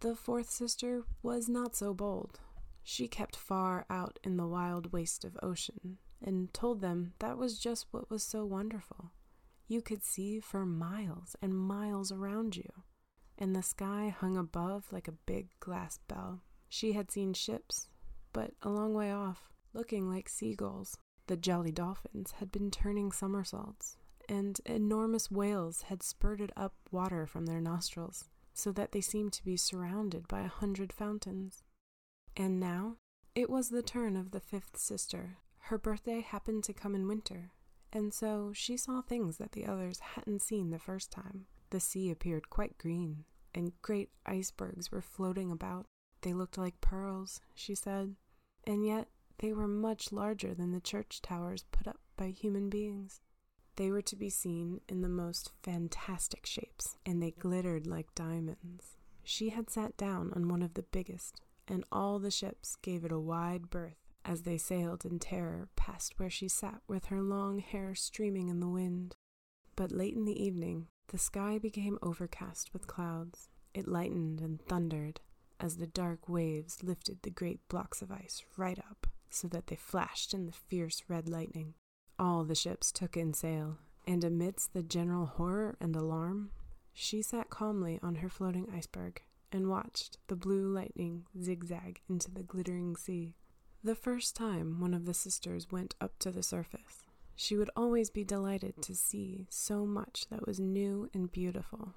The 0.02 0.16
fourth 0.16 0.50
sister 0.50 1.04
was 1.22 1.48
not 1.48 1.76
so 1.76 1.94
bold. 1.94 2.40
She 2.84 3.08
kept 3.08 3.36
far 3.36 3.86
out 3.90 4.20
in 4.24 4.38
the 4.38 4.48
wild 4.48 4.92
waste 4.92 5.24
of 5.24 5.38
ocean 5.42 6.00
and 6.24 6.54
told 6.54 6.82
them 6.82 7.14
that 7.20 7.38
was 7.38 7.60
just 7.60 7.88
what 7.92 8.10
was 8.10 8.24
so 8.24 8.46
wonderful. 8.46 9.12
You 9.68 9.82
could 9.82 10.04
see 10.04 10.40
for 10.40 10.66
miles 10.66 11.36
and 11.42 11.58
miles 11.58 12.12
around 12.12 12.56
you, 12.56 12.70
and 13.38 13.56
the 13.56 13.64
sky 13.64 14.14
hung 14.16 14.38
above 14.38 14.92
like 14.92 15.08
a 15.08 15.14
big 15.14 15.50
glass 15.60 16.00
bell. 16.08 16.42
She 16.68 16.94
had 16.94 17.12
seen 17.12 17.34
ships, 17.34 17.88
but 18.34 18.52
a 18.62 18.70
long 18.70 18.94
way 18.94 19.12
off, 19.12 19.50
looking 19.74 20.10
like 20.10 20.30
seagulls. 20.30 20.98
The 21.28 21.38
jolly 21.38 21.72
dolphins 21.72 22.34
had 22.40 22.52
been 22.52 22.72
turning 22.72 23.12
somersaults, 23.12 23.98
and 24.28 24.60
enormous 24.66 25.32
whales 25.32 25.84
had 25.84 26.04
spurted 26.04 26.52
up 26.58 26.74
water 26.92 27.26
from 27.26 27.46
their 27.46 27.62
nostrils, 27.62 28.30
so 28.54 28.72
that 28.74 28.92
they 28.92 29.02
seemed 29.02 29.34
to 29.34 29.46
be 29.46 29.58
surrounded 29.58 30.28
by 30.28 30.42
a 30.42 30.48
hundred 30.48 30.92
fountains. 30.92 31.64
And 32.36 32.60
now 32.60 32.98
it 33.36 33.50
was 33.50 33.70
the 33.70 33.82
turn 33.82 34.18
of 34.18 34.32
the 34.32 34.40
fifth 34.40 34.78
sister. 34.78 35.38
Her 35.66 35.78
birthday 35.78 36.22
happened 36.22 36.64
to 36.66 36.74
come 36.74 36.96
in 36.96 37.08
winter, 37.08 37.52
and 37.94 38.14
so 38.14 38.52
she 38.54 38.76
saw 38.78 39.02
things 39.02 39.38
that 39.38 39.54
the 39.54 39.66
others 39.66 40.00
hadn't 40.00 40.42
seen 40.42 40.70
the 40.70 40.80
first 40.80 41.12
time. 41.12 41.46
The 41.70 41.80
sea 41.80 42.12
appeared 42.12 42.50
quite 42.50 42.78
green, 42.78 43.24
and 43.54 43.80
great 43.82 44.10
icebergs 44.26 44.92
were 44.92 45.02
floating 45.02 45.52
about. 45.52 45.86
They 46.22 46.34
looked 46.34 46.58
like 46.58 46.82
pearls, 46.82 47.42
she 47.56 47.76
said, 47.76 48.16
and 48.66 48.86
yet 48.86 49.08
they 49.38 49.54
were 49.54 49.68
much 49.68 50.12
larger 50.12 50.54
than 50.54 50.72
the 50.72 50.82
church 50.82 51.22
towers 51.22 51.64
put 51.72 51.88
up 51.88 52.00
by 52.18 52.30
human 52.30 52.70
beings. 52.70 53.22
They 53.78 53.92
were 53.92 54.02
to 54.02 54.16
be 54.16 54.30
seen 54.30 54.82
in 54.90 55.02
the 55.02 55.10
most 55.10 55.52
fantastic 55.64 56.46
shapes, 56.46 56.98
and 57.06 57.22
they 57.22 57.32
glittered 57.32 57.88
like 57.88 58.14
diamonds. 58.14 58.98
She 59.24 59.50
had 59.50 59.70
sat 59.70 59.96
down 59.96 60.34
on 60.36 60.50
one 60.50 60.62
of 60.62 60.74
the 60.74 60.84
biggest, 60.84 61.42
and 61.68 61.86
all 61.92 62.20
the 62.20 62.32
ships 62.32 62.76
gave 62.82 63.06
it 63.06 63.12
a 63.12 63.20
wide 63.20 63.70
berth 63.70 64.01
as 64.24 64.44
they 64.44 64.58
sailed 64.58 65.06
in 65.06 65.20
terror 65.20 65.70
past 65.76 66.14
where 66.18 66.30
she 66.30 66.48
sat 66.48 66.82
with 66.88 67.06
her 67.06 67.22
long 67.22 67.60
hair 67.60 67.96
streaming 67.96 68.50
in 68.50 68.60
the 68.60 68.68
wind. 68.68 69.16
But 69.76 69.92
late 69.92 70.16
in 70.16 70.26
the 70.26 70.44
evening, 70.44 70.88
the 71.08 71.18
sky 71.18 71.58
became 71.58 71.98
overcast 72.02 72.74
with 72.74 72.88
clouds. 72.88 73.50
It 73.74 73.88
lightened 73.88 74.42
and 74.42 74.62
thundered 74.62 75.22
as 75.60 75.78
the 75.78 75.88
dark 75.88 76.28
waves 76.28 76.84
lifted 76.84 77.20
the 77.22 77.30
great 77.30 77.60
blocks 77.70 78.02
of 78.02 78.12
ice 78.12 78.44
right 78.58 78.80
up 78.80 79.08
so 79.30 79.48
that 79.48 79.68
they 79.68 79.76
flashed 79.76 80.34
in 80.34 80.46
the 80.46 80.52
fierce 80.52 81.04
red 81.08 81.30
lightning. 81.30 81.74
All 82.20 82.44
the 82.44 82.56
ships 82.56 82.92
took 82.92 83.16
in 83.16 83.34
sail, 83.34 83.78
and 84.06 84.24
amidst 84.24 84.74
the 84.74 84.84
general 84.84 85.26
horror 85.26 85.78
and 85.80 85.96
alarm, 85.96 86.52
she 86.94 87.22
sat 87.22 87.50
calmly 87.50 88.00
on 88.04 88.16
her 88.16 88.30
floating 88.30 88.68
iceberg 88.76 89.22
and 89.52 89.70
watched 89.70 90.18
the 90.28 90.36
blue 90.36 90.68
lightning 90.68 91.26
zigzag 91.42 92.02
into 92.10 92.32
the 92.32 92.44
glittering 92.44 92.96
sea. 92.96 93.36
The 93.84 93.96
first 93.96 94.36
time 94.36 94.80
one 94.80 94.94
of 94.94 95.06
the 95.06 95.14
sisters 95.14 95.72
went 95.72 95.96
up 96.00 96.20
to 96.20 96.32
the 96.32 96.44
surface, 96.44 97.04
she 97.36 97.58
would 97.58 97.70
always 97.76 98.10
be 98.10 98.24
delighted 98.24 98.82
to 98.84 98.96
see 98.96 99.48
so 99.50 99.86
much 99.86 100.28
that 100.30 100.46
was 100.46 100.60
new 100.60 101.10
and 101.14 101.32
beautiful. 101.32 101.96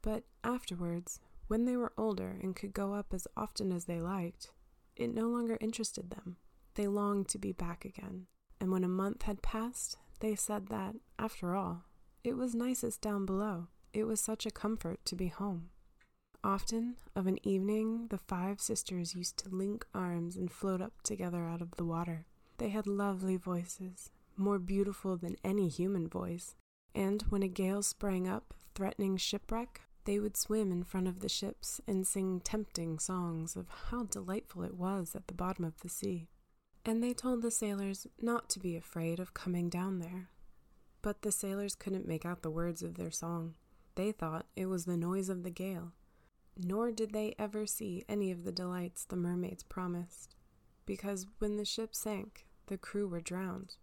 But 0.00 0.24
afterwards, 0.42 1.20
when 1.48 1.66
they 1.66 1.76
were 1.76 1.92
older 1.98 2.38
and 2.42 2.56
could 2.56 2.72
go 2.72 2.94
up 2.94 3.12
as 3.12 3.26
often 3.36 3.72
as 3.72 3.84
they 3.84 4.00
liked, 4.00 4.50
it 4.96 5.14
no 5.14 5.28
longer 5.28 5.58
interested 5.60 6.10
them. 6.10 6.36
They 6.74 6.86
longed 6.86 7.28
to 7.28 7.38
be 7.38 7.52
back 7.52 7.84
again 7.84 8.26
and 8.62 8.70
when 8.70 8.84
a 8.84 8.88
month 8.88 9.22
had 9.22 9.42
passed, 9.42 9.96
they 10.20 10.36
said 10.36 10.68
that, 10.68 10.94
after 11.18 11.56
all, 11.56 11.82
it 12.22 12.36
was 12.36 12.54
nicest 12.54 13.00
down 13.00 13.26
below. 13.26 13.66
It 13.92 14.04
was 14.04 14.20
such 14.20 14.46
a 14.46 14.52
comfort 14.52 15.04
to 15.06 15.16
be 15.16 15.26
home. 15.26 15.70
Often, 16.44 16.96
of 17.14 17.26
an 17.26 17.38
evening, 17.46 18.08
the 18.08 18.18
five 18.18 18.60
sisters 18.60 19.14
used 19.14 19.38
to 19.38 19.54
link 19.54 19.86
arms 19.94 20.36
and 20.36 20.50
float 20.50 20.80
up 20.80 21.02
together 21.02 21.46
out 21.46 21.62
of 21.62 21.76
the 21.76 21.84
water. 21.84 22.26
They 22.58 22.70
had 22.70 22.86
lovely 22.86 23.36
voices, 23.36 24.10
more 24.36 24.58
beautiful 24.58 25.16
than 25.16 25.36
any 25.44 25.68
human 25.68 26.08
voice, 26.08 26.56
and 26.94 27.22
when 27.28 27.42
a 27.42 27.48
gale 27.48 27.82
sprang 27.82 28.26
up, 28.26 28.54
threatening 28.74 29.16
shipwreck, 29.16 29.82
they 30.04 30.18
would 30.18 30.36
swim 30.36 30.72
in 30.72 30.82
front 30.82 31.06
of 31.06 31.20
the 31.20 31.28
ships 31.28 31.80
and 31.86 32.06
sing 32.06 32.40
tempting 32.40 32.98
songs 32.98 33.54
of 33.54 33.68
how 33.90 34.04
delightful 34.04 34.64
it 34.64 34.74
was 34.74 35.14
at 35.14 35.28
the 35.28 35.34
bottom 35.34 35.64
of 35.64 35.80
the 35.80 35.88
sea 35.88 36.28
and 36.84 37.02
they 37.02 37.12
told 37.12 37.42
the 37.42 37.50
sailors 37.50 38.06
not 38.20 38.48
to 38.50 38.58
be 38.58 38.76
afraid 38.76 39.20
of 39.20 39.34
coming 39.34 39.68
down 39.68 40.00
there. 40.00 40.28
But 41.00 41.22
the 41.22 41.32
sailors 41.32 41.74
couldn't 41.74 42.08
make 42.08 42.24
out 42.26 42.42
the 42.42 42.50
words 42.50 42.82
of 42.82 42.94
their 42.94 43.10
song. 43.10 43.54
They 43.94 44.12
thought 44.12 44.46
it 44.56 44.66
was 44.66 44.84
the 44.84 44.96
noise 44.96 45.28
of 45.28 45.42
the 45.42 45.50
gale, 45.50 45.92
nor 46.56 46.90
did 46.90 47.12
they 47.12 47.34
ever 47.38 47.66
see 47.66 48.04
any 48.08 48.30
of 48.30 48.44
the 48.44 48.52
delights 48.52 49.04
the 49.04 49.16
mermaids 49.16 49.62
promised, 49.62 50.34
because 50.86 51.26
when 51.38 51.56
the 51.56 51.64
ship 51.64 51.94
sank, 51.94 52.46
the 52.66 52.78
crew 52.78 53.08
were 53.08 53.20
drowned, 53.20 53.76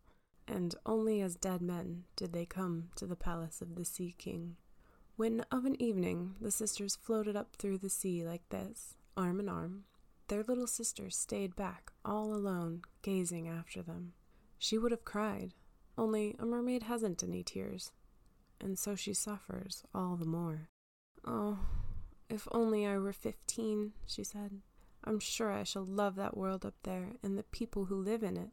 and 0.48 0.76
only 0.86 1.22
as 1.22 1.36
dead 1.36 1.62
men 1.62 2.04
did 2.16 2.34
they 2.34 2.46
come 2.46 2.90
to 2.96 3.06
the 3.06 3.16
palace 3.16 3.62
of 3.62 3.76
the 3.76 3.86
Sea 3.86 4.16
King. 4.18 4.56
When 5.16 5.42
of 5.52 5.66
an 5.66 5.82
evening 5.82 6.36
the 6.40 6.52
sisters 6.52 6.96
floated 6.96 7.36
up 7.36 7.56
through 7.56 7.80
the 7.80 7.90
sea 7.90 8.24
like 8.24 8.48
this, 8.50 8.96
arm 9.18 9.40
in 9.40 9.50
arm, 9.50 9.84
their 10.28 10.44
little 10.44 10.68
sister 10.68 11.10
stayed 11.10 11.56
back 11.56 11.92
all 12.06 12.34
alone, 12.34 12.84
gazing 13.02 13.48
after 13.48 13.82
them. 13.82 14.14
She 14.58 14.78
would 14.78 14.92
have 14.92 15.04
cried, 15.04 15.54
only 15.98 16.36
a 16.40 16.46
mermaid 16.46 16.84
hasn't 16.84 17.24
any 17.24 17.44
tears, 17.44 17.92
and 18.62 18.78
so 18.78 18.96
she 18.96 19.14
suffers 19.14 19.84
all 19.94 20.16
the 20.16 20.26
more. 20.26 20.70
Oh, 21.26 21.60
if 22.30 22.48
only 22.52 22.86
I 22.86 22.98
were 22.98 23.14
fifteen, 23.14 23.94
she 24.06 24.24
said. 24.24 24.62
I'm 25.04 25.20
sure 25.20 25.52
I 25.52 25.64
shall 25.64 25.86
love 25.86 26.16
that 26.16 26.36
world 26.38 26.66
up 26.66 26.76
there 26.84 27.14
and 27.24 27.38
the 27.38 27.44
people 27.44 27.86
who 27.86 27.96
live 27.96 28.22
in 28.22 28.38
it. 28.38 28.50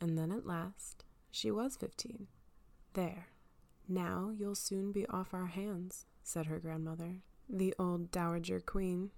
And 0.00 0.16
then 0.16 0.30
at 0.30 0.46
last, 0.46 1.04
she 1.30 1.50
was 1.50 1.76
fifteen. 1.76 2.28
There, 2.94 3.28
now 3.88 4.32
you'll 4.36 4.54
soon 4.54 4.92
be 4.92 5.06
off 5.08 5.34
our 5.34 5.46
hands, 5.46 6.06
said 6.22 6.46
her 6.46 6.58
grandmother, 6.58 7.22
the 7.48 7.74
old 7.78 8.10
dowager 8.10 8.60
queen. 8.60 9.10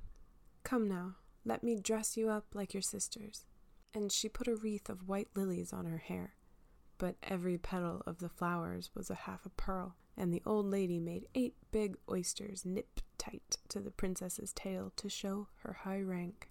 Come 0.65 0.89
now, 0.89 1.17
let 1.45 1.63
me 1.63 1.77
dress 1.77 2.17
you 2.17 2.29
up 2.29 2.47
like 2.55 2.75
your 2.75 2.83
sisters. 2.83 3.45
And 3.95 4.11
she 4.13 4.29
put 4.29 4.49
a 4.49 4.55
wreath 4.55 4.89
of 4.89 5.09
white 5.09 5.29
lilies 5.35 5.73
on 5.73 5.87
her 5.87 5.99
hair. 5.99 6.35
But 6.99 7.17
every 7.23 7.59
petal 7.59 8.03
of 8.07 8.19
the 8.19 8.29
flowers 8.29 8.91
was 8.95 9.09
a 9.09 9.15
half 9.15 9.47
a 9.47 9.51
pearl, 9.51 9.97
and 10.17 10.35
the 10.35 10.43
old 10.45 10.67
lady 10.67 10.99
made 10.99 11.29
eight 11.35 11.55
big 11.71 11.97
oysters 12.11 12.65
nip 12.67 13.01
tight 13.29 13.59
to 13.69 13.81
the 13.81 13.91
princess's 13.91 14.53
tail 14.53 14.93
to 14.97 15.09
show 15.09 15.49
her 15.63 15.79
high 15.85 16.01
rank. 16.01 16.49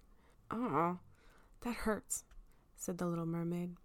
Ah, 0.50 0.98
that 1.62 1.74
hurts, 1.74 2.24
said 2.76 2.98
the 2.98 3.06
little 3.06 3.26
mermaid. 3.26 3.76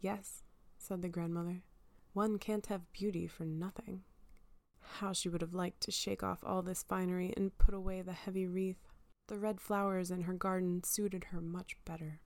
Yes, 0.00 0.44
said 0.78 1.02
the 1.02 1.08
grandmother. 1.08 1.62
One 2.12 2.38
can't 2.38 2.66
have 2.66 2.92
beauty 2.92 3.26
for 3.26 3.44
nothing. 3.44 4.02
How 4.80 5.12
she 5.12 5.28
would 5.28 5.42
have 5.42 5.54
liked 5.54 5.80
to 5.82 5.90
shake 5.90 6.22
off 6.22 6.38
all 6.42 6.62
this 6.62 6.82
finery 6.82 7.34
and 7.36 7.56
put 7.58 7.74
away 7.74 8.02
the 8.02 8.12
heavy 8.12 8.46
wreath. 8.46 8.88
The 9.26 9.38
red 9.38 9.60
flowers 9.60 10.10
in 10.10 10.22
her 10.22 10.32
garden 10.32 10.82
suited 10.84 11.24
her 11.24 11.40
much 11.40 11.76
better. 11.84 12.20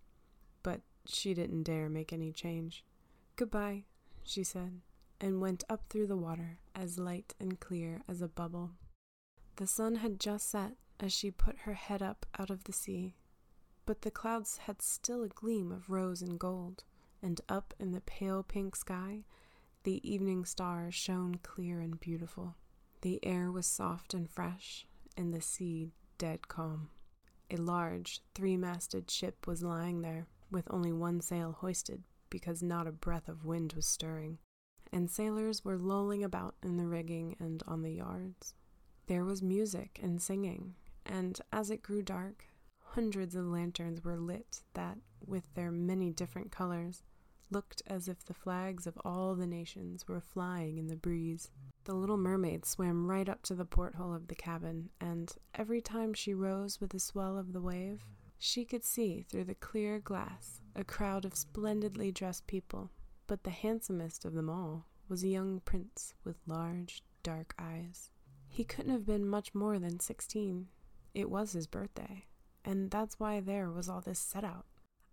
But 0.63 0.83
she 1.05 1.35
didn't 1.35 1.65
dare 1.65 1.89
make 1.89 2.13
any 2.13 2.33
change. 2.33 2.85
Goodbye, 3.35 3.85
she 4.23 4.45
said, 4.45 4.81
and 5.21 5.41
went 5.41 5.65
up 5.69 5.85
through 5.89 6.07
the 6.07 6.17
water, 6.17 6.59
as 6.75 6.99
light 6.99 7.35
and 7.41 7.59
clear 7.59 8.03
as 8.07 8.23
a 8.23 8.29
bubble. 8.29 8.73
The 9.57 9.67
sun 9.67 9.97
had 9.97 10.19
just 10.21 10.51
set 10.51 10.73
as 11.01 11.13
she 11.13 11.31
put 11.31 11.59
her 11.61 11.75
head 11.75 12.03
up 12.03 12.27
out 12.39 12.51
of 12.51 12.65
the 12.65 12.73
sea. 12.73 13.17
but 13.85 14.03
the 14.03 14.11
clouds 14.11 14.59
had 14.59 14.81
still 14.81 15.23
a 15.23 15.29
gleam 15.29 15.73
of 15.73 15.91
rose 15.91 16.23
and 16.23 16.39
gold, 16.39 16.85
and 17.21 17.41
up 17.49 17.75
in 17.79 17.93
the 17.93 18.01
pale 18.01 18.43
pink 18.43 18.77
sky, 18.77 19.25
the 19.85 20.01
evening 20.09 20.45
stars 20.45 20.95
shone 20.95 21.37
clear 21.43 21.81
and 21.81 21.99
beautiful. 22.01 22.57
The 23.03 23.19
air 23.25 23.51
was 23.51 23.67
soft 23.67 24.15
and 24.15 24.31
fresh, 24.31 24.87
and 25.17 25.35
the 25.35 25.41
sea 25.41 25.93
dead 26.19 26.49
calm. 26.49 26.91
A 27.51 27.57
large, 27.57 28.23
three 28.35 28.57
masted 28.57 29.11
ship 29.11 29.47
was 29.47 29.63
lying 29.63 30.03
there, 30.03 30.27
with 30.51 30.67
only 30.71 30.93
one 30.93 31.21
sail 31.21 31.53
hoisted 31.53 32.03
because 32.31 32.63
not 32.63 32.87
a 32.87 32.93
breath 32.93 33.29
of 33.29 33.45
wind 33.45 33.73
was 33.75 33.87
stirring, 33.87 34.39
and 34.93 35.11
sailors 35.11 35.65
were 35.65 35.77
lolling 35.79 36.25
about 36.25 36.55
in 36.63 36.77
the 36.79 36.87
rigging 36.87 37.37
and 37.39 37.63
on 37.67 37.83
the 37.83 37.91
yards. 37.93 38.55
There 39.07 39.25
was 39.25 39.43
music 39.43 39.99
and 40.03 40.23
singing, 40.23 40.75
and 41.05 41.41
as 41.53 41.71
it 41.71 41.83
grew 41.83 42.03
dark, 42.03 42.45
hundreds 42.79 43.35
of 43.35 43.47
lanterns 43.47 44.05
were 44.05 44.17
lit 44.17 44.63
that, 44.75 44.99
with 45.27 45.53
their 45.55 45.71
many 45.71 46.13
different 46.13 46.53
colors, 46.53 47.03
looked 47.51 47.83
as 47.87 48.09
if 48.09 48.25
the 48.25 48.35
flags 48.35 48.87
of 48.87 48.99
all 49.05 49.35
the 49.35 49.47
nations 49.47 50.07
were 50.07 50.21
flying 50.21 50.79
in 50.79 50.87
the 50.87 50.97
breeze. 50.97 51.51
The 51.85 51.95
little 51.95 52.17
mermaid 52.17 52.65
swam 52.65 53.11
right 53.11 53.29
up 53.29 53.43
to 53.43 53.55
the 53.55 53.65
porthole 53.65 54.15
of 54.15 54.29
the 54.29 54.37
cabin, 54.37 54.91
and 55.01 55.35
every 55.55 55.81
time 55.81 56.15
she 56.15 56.33
rose 56.33 56.81
with 56.81 56.91
the 56.91 57.01
swell 57.01 57.37
of 57.37 57.53
the 57.53 57.61
wave, 57.61 58.07
she 58.39 58.65
could 58.65 58.85
see 58.85 59.23
through 59.23 59.45
the 59.45 59.55
clear 59.55 59.99
glass 59.99 60.61
a 60.77 60.85
crowd 60.85 61.25
of 61.25 61.35
splendidly 61.35 62.13
dressed 62.13 62.47
people, 62.47 62.91
but 63.27 63.43
the 63.43 63.51
handsomest 63.51 64.25
of 64.25 64.35
them 64.35 64.49
all 64.49 64.87
was 65.09 65.25
a 65.25 65.29
young 65.29 65.61
prince 65.61 66.15
with 66.25 66.37
large, 66.47 67.03
dark 67.23 67.55
eyes. 67.59 68.12
He 68.55 68.65
couldn't 68.65 68.93
have 68.93 69.07
been 69.07 69.27
much 69.27 69.55
more 69.55 69.79
than 69.79 69.99
sixteen. 69.99 70.69
It 71.15 71.31
was 71.31 71.53
his 71.53 71.67
birthday, 71.67 72.27
and 72.67 72.91
that's 72.91 73.19
why 73.19 73.41
there 73.41 73.71
was 73.71 73.89
all 73.89 74.03
this 74.03 74.19
set 74.19 74.45
out. 74.45 74.67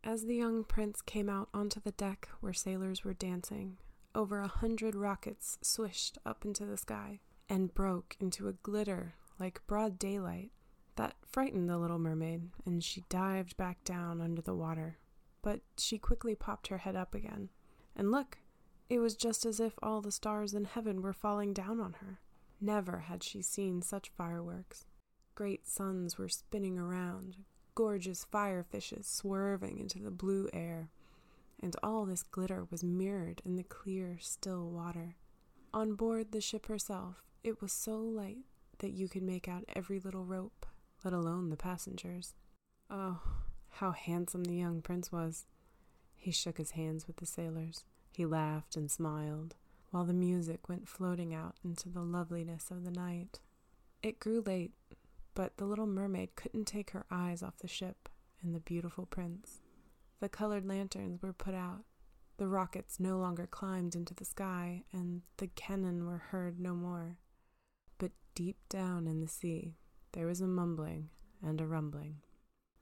As 0.04 0.26
the 0.26 0.36
young 0.36 0.66
prince 0.66 1.02
came 1.02 1.30
out 1.30 1.48
onto 1.54 1.80
the 1.80 1.94
deck 1.94 2.28
where 2.42 2.52
sailors 2.52 3.06
were 3.06 3.14
dancing, 3.14 3.78
over 4.14 4.42
a 4.42 4.48
hundred 4.50 4.94
rockets 4.94 5.58
swished 5.62 6.18
up 6.26 6.44
into 6.44 6.66
the 6.66 6.76
sky 6.76 7.22
and 7.48 7.74
broke 7.74 8.18
into 8.20 8.50
a 8.50 8.54
glitter 8.54 9.16
like 9.40 9.66
broad 9.68 9.98
daylight 9.98 10.52
that 10.98 11.16
frightened 11.26 11.70
the 11.70 11.78
little 11.78 11.98
mermaid, 11.98 12.50
and 12.66 12.84
she 12.84 13.06
dived 13.08 13.56
back 13.56 13.86
down 13.86 14.20
under 14.20 14.42
the 14.42 14.54
water. 14.54 14.98
But 15.42 15.62
she 15.78 15.98
quickly 15.98 16.36
popped 16.36 16.68
her 16.68 16.80
head 16.80 16.98
up 16.98 17.16
again. 17.16 17.52
And 17.96 18.12
look, 18.12 18.40
it 18.90 19.00
was 19.00 19.16
just 19.16 19.46
as 19.46 19.62
if 19.62 19.80
all 19.82 20.02
the 20.02 20.12
stars 20.12 20.54
in 20.54 20.66
heaven 20.66 21.02
were 21.02 21.14
falling 21.14 21.54
down 21.54 21.80
on 21.80 21.94
her. 22.02 22.20
Never 22.62 23.00
had 23.00 23.24
she 23.24 23.42
seen 23.42 23.82
such 23.82 24.10
fireworks. 24.10 24.86
Great 25.36 25.68
suns 25.68 26.18
were 26.18 26.30
spinning 26.30 26.78
around, 26.78 27.38
gorgeous 27.76 28.26
fire 28.26 28.64
fishes 28.64 29.08
swerving 29.08 29.78
into 29.78 30.00
the 30.00 30.12
blue 30.12 30.50
air, 30.52 30.90
and 31.62 31.76
all 31.82 32.06
this 32.06 32.24
glitter 32.24 32.66
was 32.70 32.84
mirrored 32.84 33.42
in 33.46 33.56
the 33.56 33.64
clear, 33.64 34.18
still 34.20 34.70
water. 34.70 35.16
On 35.74 35.96
board 35.96 36.32
the 36.32 36.42
ship 36.42 36.66
herself, 36.66 37.24
it 37.44 37.62
was 37.62 37.72
so 37.72 37.98
light 37.98 38.46
that 38.80 38.92
you 38.92 39.08
could 39.08 39.24
make 39.24 39.48
out 39.48 39.64
every 39.76 40.00
little 40.00 40.26
rope 40.26 40.66
let 41.04 41.14
alone 41.14 41.50
the 41.50 41.58
passengers. 41.58 42.36
Oh, 42.90 43.22
how 43.70 43.92
handsome 43.92 44.44
the 44.44 44.56
young 44.56 44.82
prince 44.82 45.12
was! 45.12 45.46
He 46.16 46.32
shook 46.32 46.58
his 46.58 46.72
hands 46.72 47.08
with 47.08 47.18
the 47.18 47.26
sailors. 47.26 47.86
He 48.12 48.26
laughed 48.26 48.76
and 48.76 48.92
smiled, 48.92 49.56
while 49.92 50.06
the 50.06 50.14
music 50.14 50.70
went 50.70 50.88
floating 50.88 51.34
out 51.34 51.56
into 51.64 51.90
the 51.90 52.02
loveliness 52.02 52.72
of 52.72 52.84
the 52.84 52.92
night. 52.92 53.40
It 54.04 54.20
grew 54.20 54.42
late, 54.42 54.74
but 55.34 55.58
the 55.58 55.66
little 55.66 55.88
mermaid 55.88 56.36
couldn't 56.36 56.66
take 56.66 56.92
her 56.92 57.06
eyes 57.10 57.42
off 57.42 57.58
the 57.60 57.68
ship 57.68 58.10
and 58.42 58.54
the 58.54 58.60
beautiful 58.60 59.06
prince. 59.06 59.62
The 60.20 60.30
colored 60.30 60.66
lanterns 60.66 61.22
were 61.22 61.34
put 61.34 61.54
out. 61.54 61.86
The 62.38 62.48
rockets 62.48 63.00
no 63.00 63.18
longer 63.18 63.48
climbed 63.48 63.96
into 63.96 64.14
the 64.14 64.26
sky, 64.26 64.86
and 64.94 65.24
the 65.38 65.48
cannon 65.48 66.06
were 66.06 66.18
heard 66.18 66.60
no 66.60 66.74
more. 66.74 67.18
But 67.98 68.12
deep 68.34 68.58
down 68.70 69.08
in 69.08 69.20
the 69.20 69.28
sea, 69.28 69.76
there 70.14 70.26
was 70.26 70.40
a 70.40 70.48
mumbling 70.48 71.10
and 71.42 71.60
a 71.60 71.68
rumbling. 71.68 72.18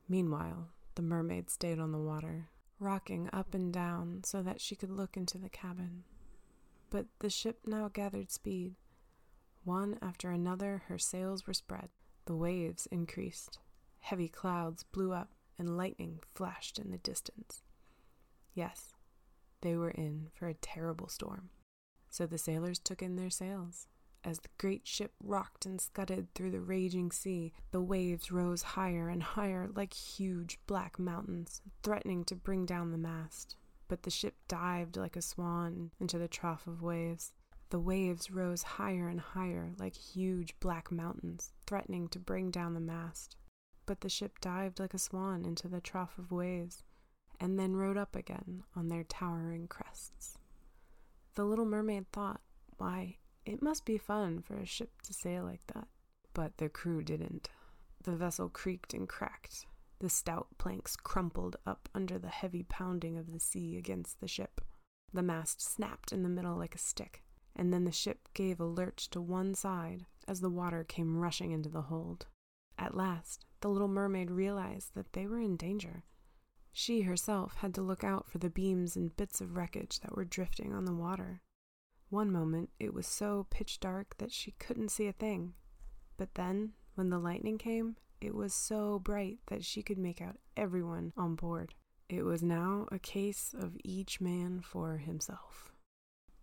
Meanwhile, 0.07 0.69
the 0.95 1.01
mermaid 1.01 1.49
stayed 1.49 1.79
on 1.79 1.91
the 1.91 1.97
water, 1.97 2.49
rocking 2.79 3.29
up 3.33 3.53
and 3.53 3.73
down 3.73 4.21
so 4.23 4.41
that 4.43 4.61
she 4.61 4.75
could 4.75 4.91
look 4.91 5.17
into 5.17 5.37
the 5.37 5.49
cabin. 5.49 6.03
But 6.89 7.07
the 7.19 7.29
ship 7.29 7.59
now 7.65 7.89
gathered 7.89 8.31
speed. 8.31 8.75
One 9.63 9.97
after 10.01 10.31
another, 10.31 10.83
her 10.87 10.97
sails 10.97 11.45
were 11.45 11.53
spread. 11.53 11.89
The 12.25 12.35
waves 12.35 12.87
increased. 12.91 13.59
Heavy 13.99 14.29
clouds 14.29 14.83
blew 14.83 15.11
up, 15.11 15.31
and 15.57 15.77
lightning 15.77 16.19
flashed 16.33 16.79
in 16.79 16.91
the 16.91 16.97
distance. 16.97 17.63
Yes, 18.53 18.93
they 19.61 19.75
were 19.75 19.91
in 19.91 20.29
for 20.33 20.47
a 20.47 20.53
terrible 20.53 21.07
storm. 21.07 21.49
So 22.09 22.25
the 22.25 22.37
sailors 22.37 22.79
took 22.79 23.01
in 23.01 23.15
their 23.15 23.29
sails 23.29 23.87
as 24.27 24.39
the 24.39 24.49
great 24.57 24.85
ship 24.85 25.13
rocked 25.23 25.65
and 25.65 25.79
scudded 25.79 26.27
through 26.33 26.51
the 26.51 26.59
raging 26.59 27.11
sea, 27.11 27.53
the 27.71 27.81
waves 27.81 28.29
rose 28.29 28.61
higher 28.61 29.07
and 29.07 29.23
higher 29.23 29.69
like 29.73 29.93
huge 29.93 30.59
black 30.67 30.99
mountains, 30.99 31.61
threatening 31.81 32.25
to 32.25 32.35
bring 32.35 32.65
down 32.65 32.91
the 32.91 32.97
mast. 32.97 33.55
But 33.87 34.03
the 34.03 34.09
ship 34.09 34.35
dived 34.47 34.97
like 34.97 35.15
a 35.15 35.21
swan 35.21 35.91
into 35.99 36.17
the 36.17 36.27
trough 36.27 36.67
of 36.67 36.81
waves. 36.81 37.31
The 37.69 37.79
waves 37.79 38.31
rose 38.31 38.63
higher 38.63 39.07
and 39.07 39.19
higher 39.19 39.73
like 39.77 39.95
huge 39.95 40.57
black 40.59 40.91
mountains, 40.91 41.53
threatening 41.65 42.07
to 42.09 42.19
bring 42.19 42.51
down 42.51 42.73
the 42.73 42.79
mast. 42.79 43.35
But 43.85 44.01
the 44.01 44.09
ship 44.09 44.39
dived 44.39 44.79
like 44.79 44.93
a 44.93 44.99
swan 44.99 45.45
into 45.45 45.67
the 45.67 45.81
trough 45.81 46.17
of 46.17 46.31
waves, 46.31 46.83
and 47.39 47.57
then 47.57 47.75
rode 47.75 47.97
up 47.97 48.15
again 48.15 48.63
on 48.75 48.89
their 48.89 49.03
towering 49.03 49.67
crests. 49.67 50.37
The 51.35 51.45
little 51.45 51.65
mermaid 51.65 52.11
thought, 52.11 52.41
why, 52.77 53.17
it 53.45 53.61
must 53.61 53.85
be 53.85 53.97
fun 53.97 54.41
for 54.41 54.57
a 54.57 54.65
ship 54.65 55.01
to 55.03 55.13
sail 55.13 55.43
like 55.43 55.65
that. 55.73 55.87
But 56.33 56.57
the 56.57 56.67
crew 56.67 57.01
didn't. 57.01 57.49
The 58.03 58.15
vessel 58.15 58.49
creaked 58.49 58.93
and 58.93 59.07
cracked. 59.07 59.65
The 59.99 60.09
stout 60.09 60.47
planks 60.57 60.95
crumpled 60.95 61.55
up 61.65 61.89
under 61.95 62.19
the 62.19 62.29
heavy 62.29 62.63
pounding 62.63 63.17
of 63.17 63.31
the 63.31 63.39
sea 63.39 63.77
against 63.77 64.19
the 64.19 64.27
ship. 64.27 64.61
The 65.11 65.23
mast 65.23 65.61
snapped 65.61 66.11
in 66.11 66.23
the 66.23 66.29
middle 66.29 66.55
like 66.55 66.75
a 66.75 66.79
stick, 66.79 67.23
and 67.55 67.73
then 67.73 67.85
the 67.85 67.91
ship 67.91 68.29
gave 68.33 68.59
a 68.59 68.65
lurch 68.65 69.09
to 69.11 69.21
one 69.21 69.55
side 69.55 70.05
as 70.27 70.41
the 70.41 70.49
water 70.49 70.83
came 70.83 71.17
rushing 71.17 71.51
into 71.51 71.69
the 71.69 71.83
hold. 71.83 72.27
At 72.77 72.95
last, 72.95 73.45
the 73.61 73.69
little 73.69 73.87
mermaid 73.87 74.29
realized 74.29 74.93
that 74.93 75.13
they 75.13 75.25
were 75.25 75.39
in 75.39 75.55
danger. 75.55 76.03
She 76.71 77.01
herself 77.01 77.55
had 77.57 77.73
to 77.75 77.81
look 77.81 78.03
out 78.03 78.29
for 78.29 78.37
the 78.37 78.51
beams 78.51 78.95
and 78.95 79.15
bits 79.17 79.41
of 79.41 79.55
wreckage 79.55 80.01
that 80.01 80.15
were 80.15 80.25
drifting 80.25 80.73
on 80.73 80.85
the 80.85 80.93
water. 80.93 81.41
One 82.09 82.31
moment 82.31 82.69
it 82.79 82.93
was 82.93 83.07
so 83.07 83.47
pitch 83.49 83.79
dark 83.79 84.15
that 84.19 84.31
she 84.31 84.51
couldn't 84.51 84.89
see 84.89 85.07
a 85.07 85.13
thing. 85.13 85.55
But 86.17 86.35
then, 86.35 86.73
when 86.93 87.09
the 87.09 87.19
lightning 87.19 87.57
came, 87.57 87.95
it 88.19 88.33
was 88.33 88.53
so 88.53 88.99
bright 88.99 89.39
that 89.47 89.63
she 89.63 89.81
could 89.81 89.97
make 89.97 90.21
out 90.21 90.37
everyone 90.55 91.13
on 91.17 91.35
board. 91.35 91.75
It 92.09 92.23
was 92.23 92.41
now 92.41 92.87
a 92.91 92.99
case 92.99 93.53
of 93.57 93.77
each 93.83 94.21
man 94.21 94.61
for 94.61 94.97
himself. 94.97 95.71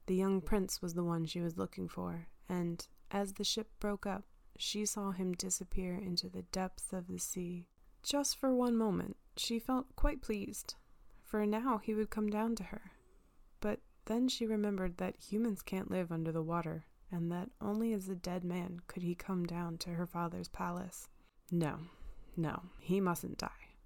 The 0.06 0.14
young 0.14 0.40
prince 0.40 0.82
was 0.82 0.94
the 0.94 1.04
one 1.04 1.24
she 1.24 1.40
was 1.40 1.56
looking 1.56 1.88
for, 1.88 2.28
and 2.48 2.87
as 3.10 3.32
the 3.32 3.44
ship 3.44 3.68
broke 3.80 4.06
up, 4.06 4.24
she 4.58 4.84
saw 4.84 5.12
him 5.12 5.32
disappear 5.32 5.94
into 5.94 6.28
the 6.28 6.42
depths 6.42 6.92
of 6.92 7.08
the 7.08 7.18
sea. 7.18 7.66
Just 8.02 8.37
for 8.37 8.54
one 8.54 8.76
moment, 8.76 9.16
she 9.37 9.58
felt 9.58 9.96
quite 9.96 10.20
pleased, 10.20 10.74
for 11.22 11.46
now 11.46 11.78
he 11.78 11.94
would 11.94 12.10
come 12.10 12.28
down 12.28 12.54
to 12.56 12.64
her. 12.64 12.92
But 13.60 13.80
then 14.04 14.28
she 14.28 14.46
remembered 14.46 14.98
that 14.98 15.16
humans 15.16 15.62
can't 15.62 15.90
live 15.90 16.12
under 16.12 16.30
the 16.30 16.42
water, 16.42 16.84
and 17.10 17.32
that 17.32 17.48
only 17.60 17.94
as 17.94 18.08
a 18.08 18.14
dead 18.14 18.44
man 18.44 18.80
could 18.87 19.02
he 19.02 19.14
come 19.14 19.46
down 19.46 19.78
to 19.78 19.90
her 19.90 20.06
father's 20.06 20.48
palace. 20.48 21.08
No, 21.55 21.79
no, 22.37 22.62
he 22.81 23.01
mustn't 23.01 23.38
die. 23.38 23.77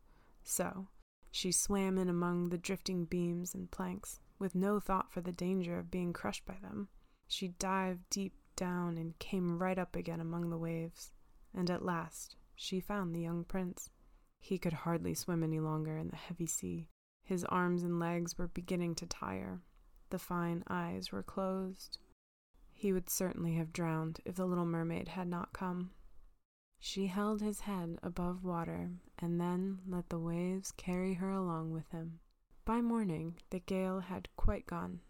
So 0.43 0.89
she 1.31 1.53
swam 1.53 1.99
in 1.99 2.09
among 2.09 2.49
the 2.49 2.57
drifting 2.57 3.05
beams 3.05 3.55
and 3.55 3.71
planks, 3.71 4.21
with 4.39 4.55
no 4.55 4.81
thought 4.81 5.13
for 5.13 5.21
the 5.21 5.33
danger 5.33 5.79
of 5.79 5.91
being 5.91 6.15
crushed 6.15 6.47
by 6.47 6.57
them. 6.63 6.89
She 7.27 7.49
dived 7.49 8.09
deep 8.09 8.33
down 8.57 8.97
and 8.97 9.19
came 9.19 9.59
right 9.59 9.79
up 9.79 9.95
again 9.95 10.19
among 10.19 10.49
the 10.49 10.57
waves, 10.57 11.13
and 11.53 11.69
at 11.71 11.85
last 11.85 12.37
she 12.55 12.81
found 12.81 13.15
the 13.15 13.21
young 13.21 13.45
prince. 13.45 13.91
He 14.39 14.57
could 14.57 14.73
hardly 14.73 15.13
swim 15.13 15.45
any 15.45 15.61
longer 15.61 15.99
in 15.99 16.09
the 16.09 16.17
heavy 16.17 16.47
sea. 16.47 16.89
His 17.23 17.45
arms 17.45 17.83
and 17.83 18.01
legs 18.01 18.39
were 18.39 18.49
beginning 18.49 18.95
to 18.95 19.07
tire, 19.07 19.61
the 20.09 20.19
fine 20.19 20.65
eyes 20.69 21.13
were 21.13 21.23
closed. 21.23 21.99
He 22.73 22.95
would 22.95 23.11
certainly 23.11 23.57
have 23.57 23.75
drowned 23.75 24.21
if 24.25 24.37
the 24.37 24.47
little 24.47 24.65
mermaid 24.65 25.09
had 25.09 25.29
not 25.29 25.53
come. 25.53 25.91
She 26.79 27.07
held 27.07 27.41
his 27.41 27.61
head 27.61 27.99
above 28.03 28.45
water 28.45 28.91
and 29.19 29.41
then 29.41 29.81
let 29.87 30.09
the 30.09 30.19
waves 30.19 30.73
carry 30.73 31.15
her 31.15 31.31
along 31.31 31.73
with 31.73 31.89
him. 31.91 32.21
By 32.65 32.81
morning, 32.81 33.37
the 33.51 33.61
gale 33.61 34.01
had 34.01 34.29
quite 34.37 34.67
gone. 34.67 35.01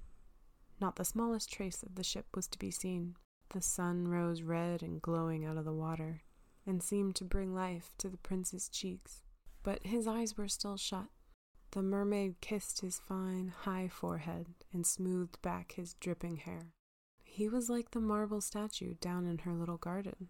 Not 0.80 0.96
the 0.96 1.04
smallest 1.04 1.52
trace 1.52 1.82
of 1.82 1.94
the 1.94 2.04
ship 2.04 2.26
was 2.34 2.46
to 2.48 2.58
be 2.58 2.70
seen. 2.70 3.16
The 3.50 3.60
sun 3.60 4.08
rose 4.08 4.42
red 4.42 4.82
and 4.82 5.02
glowing 5.02 5.44
out 5.44 5.56
of 5.56 5.64
the 5.64 5.72
water, 5.72 6.22
and 6.66 6.82
seemed 6.82 7.16
to 7.16 7.24
bring 7.24 7.54
life 7.54 7.92
to 7.98 8.08
the 8.08 8.18
prince's 8.18 8.68
cheeks 8.68 9.22
but 9.68 9.86
his 9.86 10.06
eyes 10.06 10.36
were 10.36 10.48
still 10.48 10.78
shut. 10.78 11.08
The 11.72 11.82
mermaid 11.82 12.40
kissed 12.40 12.80
his 12.80 12.98
fine, 12.98 13.52
high 13.64 13.88
forehead 13.88 14.46
and 14.72 14.86
smoothed 14.86 15.42
back 15.42 15.72
his 15.72 15.92
dripping 15.92 16.36
hair. 16.36 16.72
He 17.22 17.48
was 17.48 17.68
like 17.68 17.90
the 17.90 18.00
marble 18.00 18.40
statue 18.40 18.94
down 18.94 19.26
in 19.26 19.38
her 19.38 19.52
little 19.52 19.76
garden. 19.76 20.28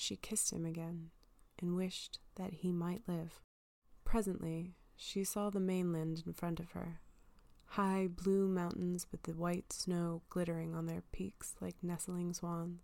She 0.00 0.16
kissed 0.16 0.50
him 0.50 0.64
again 0.64 1.10
and 1.58 1.76
wished 1.76 2.20
that 2.36 2.54
he 2.54 2.72
might 2.72 3.06
live. 3.06 3.42
Presently, 4.02 4.76
she 4.96 5.24
saw 5.24 5.50
the 5.50 5.60
mainland 5.60 6.22
in 6.24 6.32
front 6.32 6.58
of 6.58 6.70
her 6.70 7.02
high 7.66 8.08
blue 8.08 8.48
mountains 8.48 9.06
with 9.12 9.24
the 9.24 9.34
white 9.34 9.74
snow 9.74 10.22
glittering 10.30 10.74
on 10.74 10.86
their 10.86 11.02
peaks 11.12 11.54
like 11.60 11.76
nestling 11.82 12.32
swans. 12.32 12.80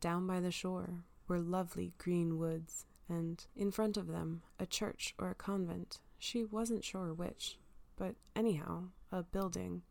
Down 0.00 0.26
by 0.26 0.40
the 0.40 0.50
shore 0.50 1.04
were 1.28 1.38
lovely 1.38 1.92
green 1.96 2.38
woods, 2.38 2.86
and 3.08 3.46
in 3.54 3.70
front 3.70 3.96
of 3.96 4.08
them 4.08 4.42
a 4.58 4.66
church 4.66 5.14
or 5.16 5.30
a 5.30 5.36
convent, 5.36 6.00
she 6.18 6.44
wasn't 6.44 6.82
sure 6.82 7.14
which, 7.14 7.56
but 7.94 8.16
anyhow, 8.34 8.88
a 9.12 9.22
building. 9.22 9.82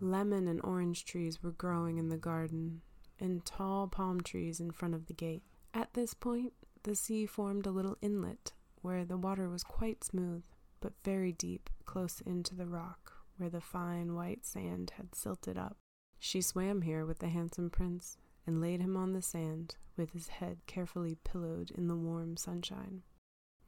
Lemon 0.00 0.48
and 0.48 0.62
orange 0.64 1.04
trees 1.04 1.42
were 1.42 1.52
growing 1.52 1.98
in 1.98 2.08
the 2.08 2.16
garden, 2.16 2.80
and 3.20 3.44
tall 3.44 3.88
palm 3.88 4.22
trees 4.22 4.58
in 4.58 4.70
front 4.70 4.94
of 4.94 5.04
the 5.04 5.12
gate. 5.12 5.42
At 5.74 5.94
this 5.94 6.14
point, 6.14 6.52
the 6.84 6.94
sea 6.94 7.26
formed 7.26 7.66
a 7.66 7.72
little 7.72 7.98
inlet 8.00 8.52
where 8.80 9.04
the 9.04 9.16
water 9.16 9.48
was 9.48 9.64
quite 9.64 10.04
smooth, 10.04 10.44
but 10.80 10.92
very 11.02 11.32
deep, 11.32 11.68
close 11.84 12.20
into 12.20 12.54
the 12.54 12.66
rock 12.66 13.12
where 13.36 13.50
the 13.50 13.60
fine 13.60 14.14
white 14.14 14.46
sand 14.46 14.92
had 14.96 15.16
silted 15.16 15.58
up. 15.58 15.76
She 16.20 16.40
swam 16.40 16.82
here 16.82 17.04
with 17.04 17.18
the 17.18 17.28
handsome 17.28 17.70
prince 17.70 18.16
and 18.46 18.60
laid 18.60 18.80
him 18.80 18.96
on 18.96 19.14
the 19.14 19.22
sand 19.22 19.74
with 19.96 20.10
his 20.10 20.28
head 20.28 20.58
carefully 20.66 21.16
pillowed 21.24 21.72
in 21.72 21.88
the 21.88 21.96
warm 21.96 22.36
sunshine. 22.36 23.02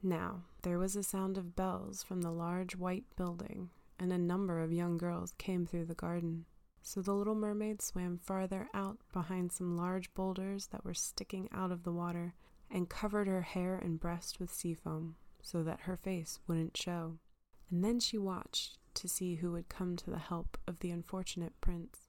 Now, 0.01 0.43
there 0.61 0.79
was 0.79 0.95
a 0.95 1.03
sound 1.03 1.37
of 1.37 1.55
bells 1.55 2.03
from 2.03 2.21
the 2.21 2.31
large 2.31 2.75
white 2.77 3.05
building, 3.17 3.71
and 3.99 4.13
a 4.13 4.17
number 4.17 4.61
of 4.61 4.71
young 4.71 4.97
girls 4.97 5.33
came 5.37 5.65
through 5.65 5.85
the 5.85 5.93
garden. 5.93 6.45
So 6.87 7.01
the 7.01 7.13
little 7.13 7.35
mermaid 7.35 7.81
swam 7.81 8.17
farther 8.17 8.69
out 8.73 8.99
behind 9.11 9.51
some 9.51 9.75
large 9.75 10.13
boulders 10.13 10.67
that 10.67 10.85
were 10.85 10.93
sticking 10.93 11.49
out 11.51 11.69
of 11.69 11.83
the 11.83 11.91
water 11.91 12.33
and 12.71 12.89
covered 12.89 13.27
her 13.27 13.41
hair 13.41 13.75
and 13.75 13.99
breast 13.99 14.39
with 14.39 14.53
sea 14.53 14.73
foam 14.73 15.17
so 15.41 15.63
that 15.63 15.81
her 15.81 15.97
face 15.97 16.39
wouldn't 16.47 16.77
show. 16.77 17.17
And 17.69 17.83
then 17.83 17.99
she 17.99 18.17
watched 18.17 18.77
to 18.93 19.09
see 19.09 19.35
who 19.35 19.51
would 19.51 19.67
come 19.67 19.97
to 19.97 20.09
the 20.09 20.17
help 20.17 20.57
of 20.65 20.79
the 20.79 20.89
unfortunate 20.91 21.59
prince. 21.59 22.07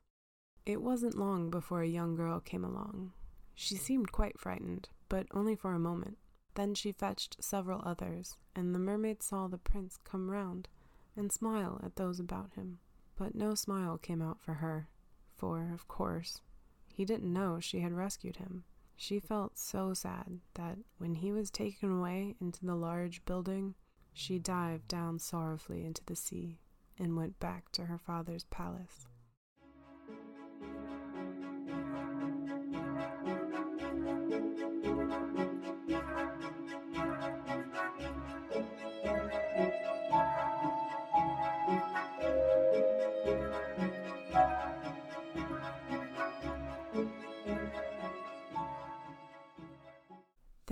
It 0.64 0.81
wasn't 0.81 1.19
long 1.19 1.51
before 1.51 1.83
a 1.83 1.88
young 1.88 2.14
girl 2.14 2.38
came 2.38 2.62
along. 2.62 3.14
She 3.57 3.75
seemed 3.75 4.12
quite 4.12 4.38
frightened, 4.38 4.91
but 5.09 5.27
only 5.33 5.57
for 5.57 5.73
a 5.73 5.81
moment. 5.81 6.19
Then 6.55 6.77
she 6.77 6.93
fetched 6.93 7.43
several 7.43 7.83
others, 7.85 8.37
and 8.55 8.73
the 8.73 8.79
mermaid 8.79 9.25
saw 9.25 9.49
the 9.49 9.59
prince 9.59 9.99
come 10.05 10.31
round 10.31 10.69
and 11.17 11.33
smile 11.33 11.81
at 11.83 11.97
those 11.97 12.21
about 12.21 12.53
him. 12.55 12.79
But 13.18 13.35
no 13.35 13.57
smile 13.57 13.98
came 13.98 14.22
out 14.22 14.40
for 14.40 14.54
her, 14.54 14.88
for, 15.35 15.72
of 15.74 15.88
course, 15.88 16.40
he 16.87 17.04
didn't 17.04 17.33
know 17.33 17.59
she 17.59 17.81
had 17.81 17.92
rescued 17.92 18.37
him. 18.37 18.62
She 18.96 19.18
felt 19.18 19.59
so 19.59 19.92
sad 19.92 20.38
that 20.54 20.78
when 20.98 21.16
he 21.16 21.33
was 21.33 21.50
taken 21.50 21.98
away 21.98 22.37
into 22.40 22.64
the 22.64 22.76
large 22.76 23.24
building, 23.24 23.74
she 24.12 24.38
dived 24.38 24.87
down 24.87 25.18
sorrowfully 25.18 25.85
into 25.85 26.04
the 26.04 26.14
sea 26.14 26.61
and 26.96 27.16
went 27.16 27.40
back 27.40 27.72
to 27.72 27.87
her 27.87 27.98
father's 27.98 28.44
palace. 28.44 29.08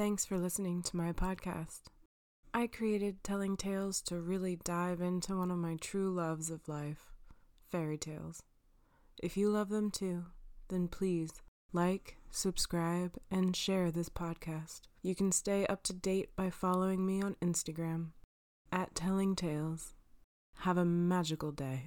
Thanks 0.07 0.25
for 0.25 0.38
listening 0.38 0.83
to 0.83 0.97
my 0.97 1.12
podcast. 1.12 1.81
I 2.55 2.69
created 2.69 3.25
Telling 3.25 3.57
Tales 3.57 4.01
to 4.03 4.21
really 4.21 4.55
dive 4.55 5.01
into 5.01 5.37
one 5.37 5.51
of 5.51 5.59
my 5.59 5.75
true 5.81 6.14
loves 6.14 6.49
of 6.49 6.69
life 6.69 7.11
fairy 7.73 7.99
tales. 7.99 8.40
If 9.21 9.37
you 9.37 9.51
love 9.51 9.69
them 9.69 9.90
too, 9.90 10.27
then 10.69 10.87
please 10.87 11.33
like, 11.73 12.19
subscribe, 12.31 13.16
and 13.33 13.57
share 13.57 13.90
this 13.90 14.09
podcast. 14.09 14.83
You 15.03 15.16
can 15.16 15.33
stay 15.33 15.66
up 15.66 15.83
to 15.83 15.92
date 15.92 16.29
by 16.37 16.51
following 16.51 17.05
me 17.05 17.21
on 17.21 17.35
Instagram 17.42 18.11
at 18.71 18.95
Telling 18.95 19.35
Tales. 19.35 19.95
Have 20.59 20.79
a 20.79 20.85
magical 20.85 21.51
day. 21.51 21.87